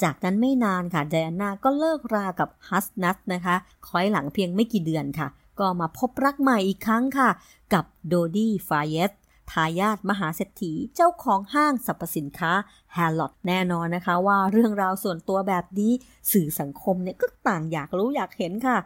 [0.03, 3.55] จากนั้นไม่นานค่ะไดอาน่าก็เลิกรากับฮัสนัทนะคะ
[3.87, 5.27] คอยหลังเพียงไม่กี่เดือนค่ะ
[5.59, 7.29] ก็มาพบรักใหม่อีกครั้งค่ะ
[7.73, 9.11] กับโดดี้ฟาเยส
[9.51, 12.51] ทายาทมหาเศรษฐีเจ้าของห้างสรรพสินค้า
[12.93, 15.91] แฮร์ลอตแน่นอนนะคะว่าเรื่องราวส่วนตัวแบบนี้
[16.31, 18.77] สื่อสังคมเนี่ยก็ต่างอยากรู้อยากเห็นค่ะ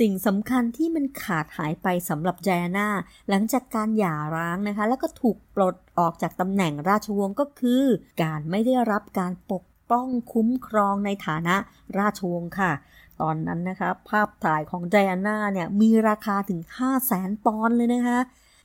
[0.00, 2.88] สิ่งสำคัญที่มันขาดหายไปสำหรับแจน่า
[3.28, 7.84] หลังจากการหย่าร้างนะคะ แล้วก็ถูกปลดออกจากตำแหน่งราชวงศ์ก็คือ
[8.22, 11.56] การไม่ได้รับการปกป้องคุ้มครองในฐานะ
[11.98, 12.72] ราชวงศ์ค่ะ
[13.20, 18.18] ตอนนั้นนะคะ ภาพถ่ายของไดอาน่าเนี่ยมีราคาถึง 5 0 0แสนปอนด์เลยนะคะ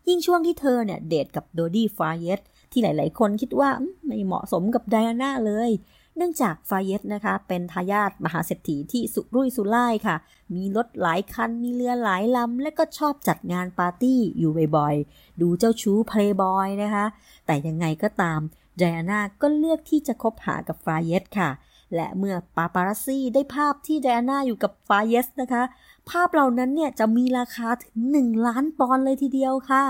[0.08, 2.40] ยิ่งช่วงที่เธอเนี่ยเดทกับโดดี้ฟาเยด
[2.72, 3.70] ที่หลาย ๆ คนคิดว่า
[4.06, 5.72] ไม่เหมาะสมกับไดอาน่าเลย
[6.16, 10.16] เนื่องจากฟาเยดนะคะ เป็นทายาทมหาเศรษฐีที่สุรุ่ยสุร่ายค่ะ
[10.56, 17.06] มีรถหลายคัน มีเรือหลายลำ และก็ชอบจัดงานปาร์ตี้อยู่บ่อย ๆ ดูเจ้าชู้เพลย์บอยนะคะ
[17.46, 18.40] แต่ยังไงก็ตาม
[18.78, 21.50] ไดอาน่าก็เลือกที่จะคบหากับฟาเยดค่ะ
[21.96, 25.64] และเมื่อปาปารัสซี่ได้ภาพที่ไดอาน่าอยู่กับฟาเยดนะคะ
[26.10, 29.84] ภาพเหล่านั้นเนี่ยจะมีราคาถึง 1 ล้านปอนด์เลยทีเดียวค่ะ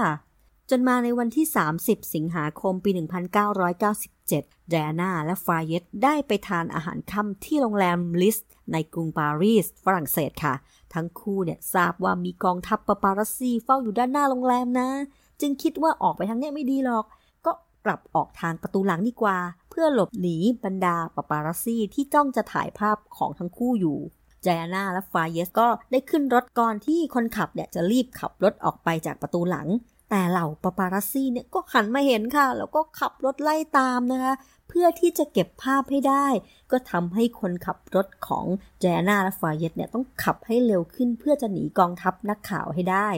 [0.70, 1.46] จนมาในวันที่
[1.80, 2.92] 30 สิงหาคมปี
[3.76, 8.38] 1997ไดอาน่าและฟาเยดได้ไปทานอาหารค่ำที่โรงแรมริตซ์
[8.72, 10.54] ในกรุงปารีส ฝรั่งเศสค่ะ
[10.94, 14.90] ทั้งคู่เนี่ยทราบว่ามีกองทัพปาปารัสซีเฝ้าอยู่ด้านหน้าโรงแรมนะ
[15.42, 17.06] จึงคิดว่าออกไปทางนี้ไม่ดีหรอก
[17.46, 17.52] ก็
[17.86, 19.38] กลับออกทางประตูหลังดีกว่า
[19.70, 24.00] เพื่อหลบหนีบรรดาปาปารัสซีที่จ้องจะถ่ายภาพของทั้งคู่อยู่
[24.48, 29.68] ไจอาน่าและฟาเยสก็ได้ขึ้นรถก่อนที่คนขับเนี่ยจะรีบขับรถออกไปจากประตูหลัง
[30.10, 34.34] แต่เหล่าปาปารัสซี่เนี่ยก็หันมาเห็นค่ะ แล้วก็ขับรถไล่ตามนะคะ
[34.68, 36.28] เพื่อที่จะเก็บภาพให้ได้
[36.72, 38.46] ก็ทำให้คนขับรถของ
[38.82, 43.10] แจน่าและฟาเยสเนี่ยต้องขับให้เร็วขึ้นเพื่อจะหนีกองทัพนักข่าวให้ได้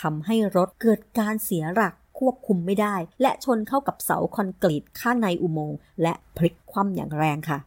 [0.00, 7.58] ทำให้รถเกิดการเสียหลักควบคุมไม่ได้ และชนเข้ากับเสาคอนกรีตข้างในอุโมงค์และพลิกคว่ำอย่างแรงค่ะ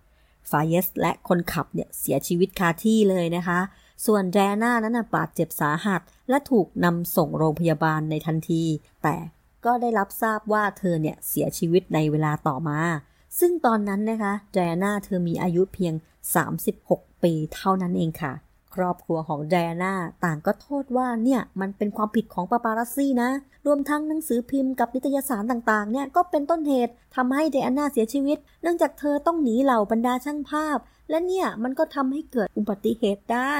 [0.49, 3.59] ฟาเยสและคนขับเนี่ยเสียชีวิตคาที่เลยนะคะ
[4.05, 8.63] ส่วนแดน่านั้นบาดเจ็บสาหัส และถูกนำส่งโรงพยาบาลในทันที
[9.03, 9.15] แต่
[9.65, 12.79] ก็ได้รับทราบว่าเธอเนี่ยเสียชีวิตในเวลาต่อมา
[13.39, 15.93] ซึ่งตอนนั้นนะคะแดน่าเธอมีอายุเพียง
[16.57, 18.33] 36 ปีเท่านั้นเองค่ะ
[18.81, 23.29] รอบครัวของไดอาน่าต่างก็โทษว่าเนี่ยมันเป็นความผิดของปาปารัสซี่นะ
[23.65, 30.77] รวมทั้งหนังสือพิมพ์กับนิตยสารต่างๆ เนี่ยก็เป็นต้นเหตุทำให้ไดอาน่าเสียชีวิต เนื่องจากเธอต้องหนีเหล่าบรรดาช่างภาพ
[31.09, 33.55] และเนี่ยมันก็ทำให้เกิดอุบัติเหตุได้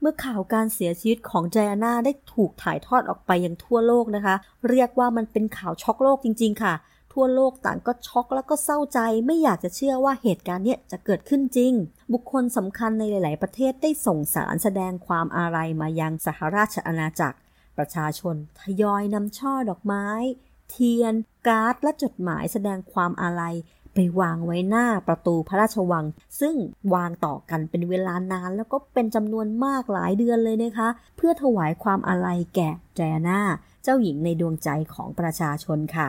[0.00, 4.34] เมื่อข่าวการเสียชีวิตของไดอาน่าได้ถูกถ่ายทอดออกไปยังทั่วโลกนะคะ
[4.70, 6.74] เรียกว่ามันเป็นข่าวช็อกโลกจริง ๆ ค่ะ
[7.14, 11.72] ทั่วโลกต่างก็ช็อกแล้วก็เศร้าใจ ไม่อยากจะเชื่อว่าเหตุการณ์เนี้ยจะเกิดขึ้นจริง
[12.12, 17.38] บุคคลสำคัญในหลาย ๆ ประเทศได้ส่งสารแสดงความอาลัยมายังสหราชอาณาจักร
[17.76, 20.06] ประชาชนทยอยนำช่อดอกไม้
[20.70, 21.14] เทียน
[21.46, 23.54] การ์ดและจดหมายแสดงความอาลัย
[23.94, 26.04] ไปวางไว้หน้าประตูพระราชวัง
[26.40, 26.54] ซึ่ง
[26.94, 33.40] วางต่อกันเป็นเวลานานแล้วก็เป็นจำนวนมากหลายเดือนเลยนะคะ เพื่อถวายความอาลัยแก่แจน่า
[33.82, 36.08] เจ้าหญิงในดวงใจของประชาชนค่ะ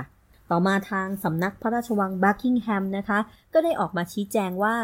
[0.49, 3.19] ต่อมาทางสำนักพระราชวังบักกิงแฮมนะคะ
[3.53, 4.75] ก็ได้ออกมาชี้แจงว่า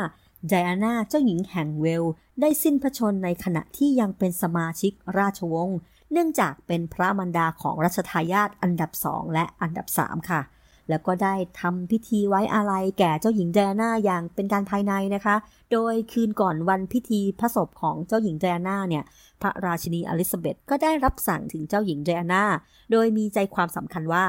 [0.49, 2.03] ไดอาน่าเจ้าหญิงแห่งเวลส์
[2.41, 5.77] ได้สิ้นพระชนม์ในขณะที่ยังเป็นสมาชิกราชวงศ์
[6.11, 10.41] เนื่องจากเป็นพระมารดาของรัชทายาทอันดับสองและอันดับสามค่ะ
[10.89, 15.35] แล้วก็ได้ทำพิธีไว้อาลัยแก่เจ้าหญิงไดอาน่าอย่างเป็นการภายในนะคะ
[15.71, 19.03] โดยคืนก่อนวันพิธีพระศพของเจ้าหญิงไดอาน่าเนี่ย
[19.41, 22.43] พระราชินีอลิซาเบธก็ได้รับสั่งถึงเจ้าหญิงไดอาน่า
[22.91, 24.25] โดยมีใจความสำคัญว่า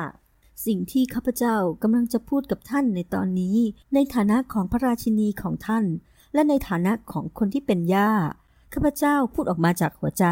[0.66, 3.56] สิ่งที่ข้าพเจ้ากำลังจะพูดกับท่านในตอนนี้
[3.94, 5.84] ในฐานะของพระราชินีของท่าน
[6.34, 8.12] และในฐานะของคนที่เป็นย่า
[8.72, 10.24] ข้าพเจ้าพูดออกมาจากหัวใจ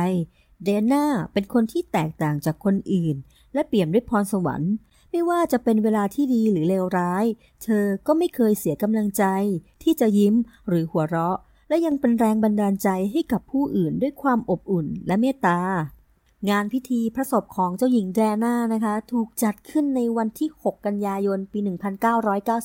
[0.64, 3.16] เดน่าเป็นคนที่แตกต่างจากคนอื่น
[3.54, 4.72] และเปี่ยมด้วยพรสวรรค์
[5.10, 7.24] ไม่ว่าจะเป็นเวลาที่ดีหรือเลวร้าย
[7.62, 9.24] เธอก็ไม่เคยเสียกำลังใจ
[9.82, 10.34] ที่จะยิ้ม
[10.68, 15.60] หรือหัวเราะ และยังเป็นแรงบันดาลใจให้กับผู้อื่นด้วยความอบอุ่นและเมตตา
[16.48, 21.58] งานพิธีพระศพของเจ้าหญิงไดอาน่านะคะ ถูกจัดขึ้นในวันที่ 6 กันยายน ปี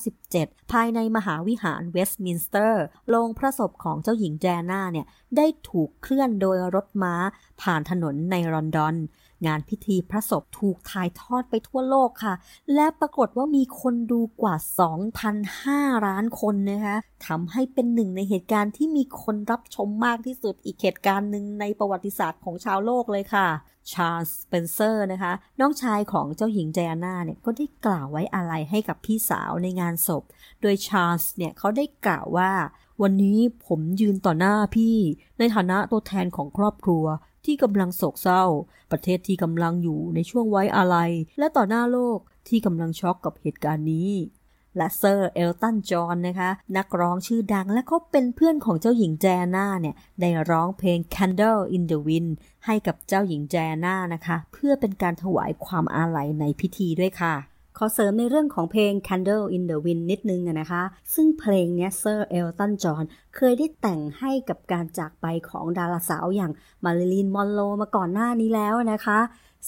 [0.02, 5.06] 1997 ภายในมหาวิหารเวสต์มินสเตอร์โลงพระศพของเจ้าหญิงไดอาน่าเนี่ย
[5.36, 7.14] ได้ถูกเคลื่อนโดยรถม้า
[7.62, 8.94] ผ่านถนนในลอนดอน
[9.46, 12.34] งานพิธีพระศพถูกถ่ายทอดไปทั่วโลกค่ะ
[12.74, 14.54] และปรากฏว่ามีคนดูกว่า
[15.30, 23.48] 2,500ล้านคนนะคะทำให้เป็นหนึ่งในเหตุการณ์ที่มีคนรับชมมากที่สุดอีกเหตุการณ์หนึ่งในประวัติศาสตร์ของชาวโลกเลยค่ะ
[23.92, 30.22] ชาร์ลส์สเปนเซอร์นะคะ น้องชายของเจ้าหญิงไดอาน่าเนี่ยก็ได้กล่าวไว้อาลัยให้กับพี่สาวในงานศพ
[30.62, 32.52] โดยชาร์ลส์เนี่ยเขาได้กล่าวว่า
[33.02, 34.96] วันนี้ผมยืนต่อหน้าพี่
[35.38, 37.04] ในฐานะตัวแทนของครอบครัว
[37.44, 38.44] ที่กำลังโศกเศร้า
[38.90, 42.18] ประเทศที่กำลังอยู่ในช่วงไว้อาลัย และต่อหน้าโลก
[42.48, 44.10] ที่กำลังช็อกกับเหตุการณ์นี้
[44.76, 49.26] และเซอร์เอลตันจอห์นนะคะ นักร้องชื่อดังและเขาเป็นเพื่อนของเจ้าหญิงไดอา
[49.56, 52.30] น่าเนี่ย ได้ร้องเพลง Candle in the Wind
[52.66, 57.34] ให้กับเจ้าหญิงไดอาน่านะคะ เพื่อเป็นการถวายความอาลัยในพิธีด้วยค่ะ
[57.78, 60.82] ขอเสริมในเรื่องของเพลง Candle in the Wind นิดนึงนะคะ
[61.14, 63.04] ซึ่งเพลงนี้เซอร์เอลตันจอห์น
[63.36, 66.52] เคยได้แต่งให้กับการจากไปของดาราสาวอย่าง
[66.84, 69.18] มาริลีนมอนโรมาก่อนหน้านี้แล้วนะคะ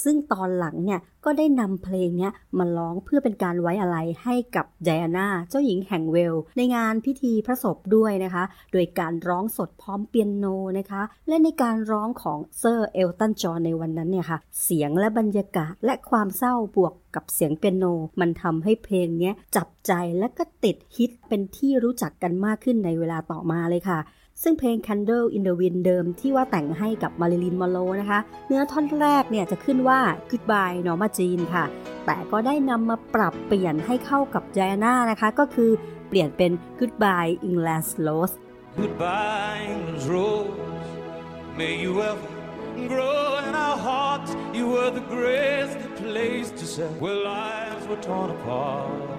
[0.03, 10.47] ซึ่งตอนหลังเนี่ยก็ได้นำเพลงนี้มาร้องเพื่อเป็นการไว้อาลัยให้กับไดอาน่าเจ้าหญิงแห่งเวลส์ ในงานพิธีพระศพด้วยนะคะ โดยการร้องสดพร้อมเปียโน
[10.79, 17.85] นะคะ และในการร้องของเซอร์เอลตันจอห์นในวันนั้นเนี่ยค่ะ เสียงและบรรยากาศและความเศร้าบวกกับเสียงเปียโน
[18.21, 24.01] มันทำให้เพลงนี้จับใจและก็ติดฮิตเป็นที่รู้จักกันมากขึ้นในเวลาต่อมาเลยค่ะ
[24.43, 31.65] ซึ่งเพลง Candle in the Wind เดิมทีว่าแต่งให้กับมาริลีนมอนโรนะคะ เนื้อท่อนแรกเนี่ยจะขึ้นว่า Goodbye Norma Jean ค่ะ
[32.07, 35.71] แต่ก็ได้นำมาปรับเปลี่ยนให้เข้ากับไดอาน่านะคะ ก็คือ
[36.09, 38.35] เปลี่ยนเป็น Goodbye England's Rose
[38.81, 40.53] Goodbye England's Rose
[41.59, 42.29] May you ever
[42.93, 48.31] grow in our hearts You were the grace that placed yourself Where lives were torn
[48.37, 49.18] apart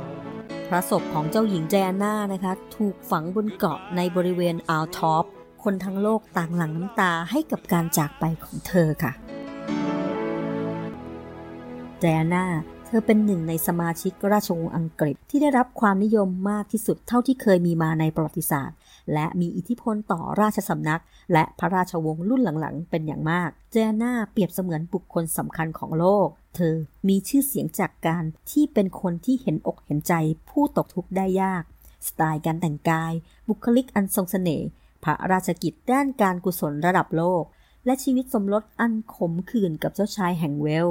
[0.70, 5.26] พระศพของเจ้าหญิงแจนน่านะคะ ถูกฝังบนเกาะในบริเวณอัลท็อป
[5.63, 9.11] คนทั้งโลกต่างหลั่งน้ำตาให้กับการจากไปของเธอค่ะ
[11.99, 12.45] แจนน่า
[12.86, 18.78] เธอเป็นหนึ่งในสมาชิกราชวงศ์อังกฤษที่ได้รับความนิยมมากที่สุดเท่าที่เคยมีมาในประวัติศาสตร์
[19.14, 21.01] และมีอิทธิพลต่อราชสำนัก
[21.34, 26.76] และพระราชวงศ์รุ่นหลังๆ เป็นอย่างมาก เจน่าเปรียบเสมือนบุคคลสำคัญของโลก เธอ
[27.07, 30.14] มีชื่อเสียงจากการที่เป็นคนที่เห็นอกเห็นใจ
[30.49, 31.64] ผู้ตกทุกข์ได้ยาก
[32.07, 33.14] สไตล์การแต่งกาย
[33.47, 34.68] บุคลิกอันทรงสเสน่ห์
[35.03, 37.43] พระราชกิจด้านการกุศลระดับโลก
[37.86, 40.88] และชีวิตสมรสอันขมขื่นกับเจ้าชายแห่งเวล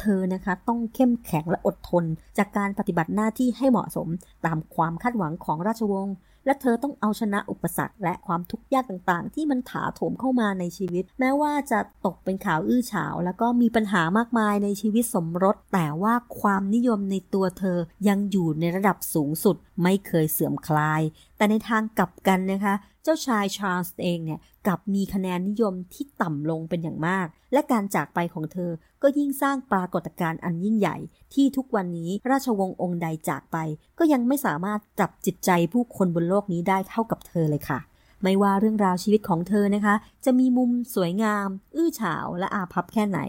[0.00, 2.04] เธอนะคะต้องเข้มแข็งและอดทน
[2.38, 4.08] จากการปฏิบัติหน้าที่ให้เหมาะสม
[4.46, 6.14] ตามความคาดหวังของราชวงศ์
[6.46, 17.78] และเธอต้องเอาชนะอุปสรรคและความทุกข์ยากต่างๆ ที่มันถาโถมเข้ามาในชีวิต แม้ว่าจะตกเป็นข่าวอื้อฉาว แล้วก็มีปัญหามากมายในชีวิตสมรส แต่ว่าความนิยมในตัวเธอ
[18.08, 21.02] ยังอยู่ในระดับสูงสุด ไม่เคยเสื่อมคลาย
[21.36, 22.74] แต่ในทางกลับกันนะคะ
[23.08, 28.70] เจ้าชายชาร์ลส์เองเนี่ยกลับมีคะแนนนิยมที่ต่ำลงเป็นอย่างมาก และการจากไปของเธอ
[29.02, 30.96] ก็ยิ่งสร้างปรากฏการณ์อันยิ่งใหญ่
[31.34, 33.56] ที่ทุกวันนี้ราชวงศ์องค์ใดจากไป
[33.98, 37.80] ก็ยังไม่สามารถจับจิตใจผู้คนบนโลกนี้ได้เท่ากับเธอเลยค่ะ
[38.22, 39.94] ไม่ว่าเรื่องราวชีวิตของเธอนะคะ
[40.24, 43.20] จะมีมุมสวยงาม อื้อฉาวและอาภัพแค่ไหน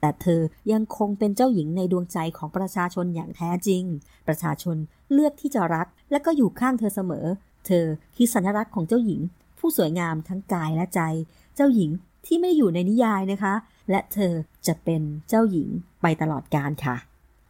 [0.00, 0.40] แต่เธอ
[0.72, 3.82] ยังคงเป็นเจ้าหญิงในดวงใจของประชาชนอย่างแท้จริง
[4.26, 4.76] ประชาชน
[5.12, 7.26] เลือกที่จะรัก และก็อยู่ข้างเธอเสมอ
[7.66, 7.86] เธอ
[8.16, 9.20] คือสัญลักษณ์ของเจ้าหญิง
[9.58, 11.00] ผู้สวยงามทั้งกายและใจ
[11.56, 11.90] เจ้าหญิง
[12.26, 13.54] ที่ไม่อยู่ในนิยายนะคะ
[13.90, 14.32] และเธอ
[14.66, 15.68] จะเป็นเจ้าหญิง
[16.02, 16.96] ไปตลอดกาลค่ะ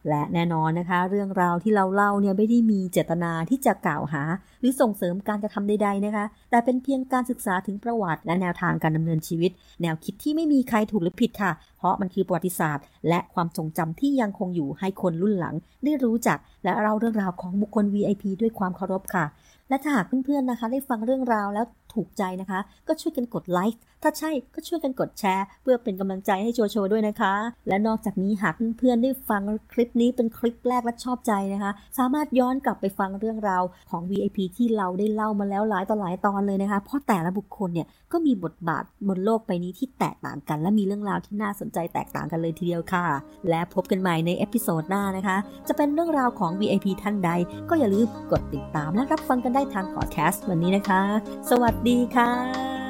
[0.09, 4.23] และแน่นอนนะคะ เรื่องราวที่เราเล่าเนี่ยไม่ได้มีเจตนาที่จะกล่าวหา
[4.59, 9.51] หรือส่งเสริมการกระทำใดๆนะคะ แต่เป็นเพียงการศึกษาถึงประวัติและแนวทางการดำเนินชีวิต
[9.81, 19.25] แนวคิดที่ไม่มีใครถูกหรือผิดค่ะ เพราะมันคือประวัติศาสตร์ และความทรงจำที่ยังคงอยู่ให้คนรุ่นหลัง ได้รู้จักและเล่าเรื่องราวของบุคคล VIP ด้วยความเคารพค่ะ
[19.69, 21.65] และถ้าหากเพื่อนๆนะคะ ได้ฟังเรื่องราวแล้ว
[21.95, 27.33] ถูกใจนะคะ ก็ช่วยกันกดไลค์ถ้าใช่ก็ช่วยกันกดแชร์ เพื่อเป็นกำลังใจให้โจโฉด้วยนะคะ
[27.67, 29.41] และนอกจากนี้หากเพื่อนๆได้ฟัง
[29.73, 43.05] คลิปนี้เป็นคลิปแรกและชอบใจนะคะ สามารถย้อนกลับไปฟังเรื่องราวของ VIP ที่เราได้เล่ามาแล้วหลายต่อหลายตอนเลยนะคะ เพราะแต่ละบุคคลเนี่ยก็มีบทบาทบนโลกใบนี้ที่แตกต่างกัน และมีเรื่องราวที่น่าสนใจแตกต่างกันเลยทีเดียวค่ะ
[43.49, 45.37] และพบกันใหม่ใน episode หน้านะคะ
[45.67, 47.31] จะเป็นเรื่องราวของ VIP ท่านใด
[47.69, 51.01] ก็อย่าลืมกดติดตามและรับฟังกันได้ทางพอดแคสต์วันนี้นะคะ
[51.49, 51.84] สวัสดี
[52.15, 52.84] ค่ะ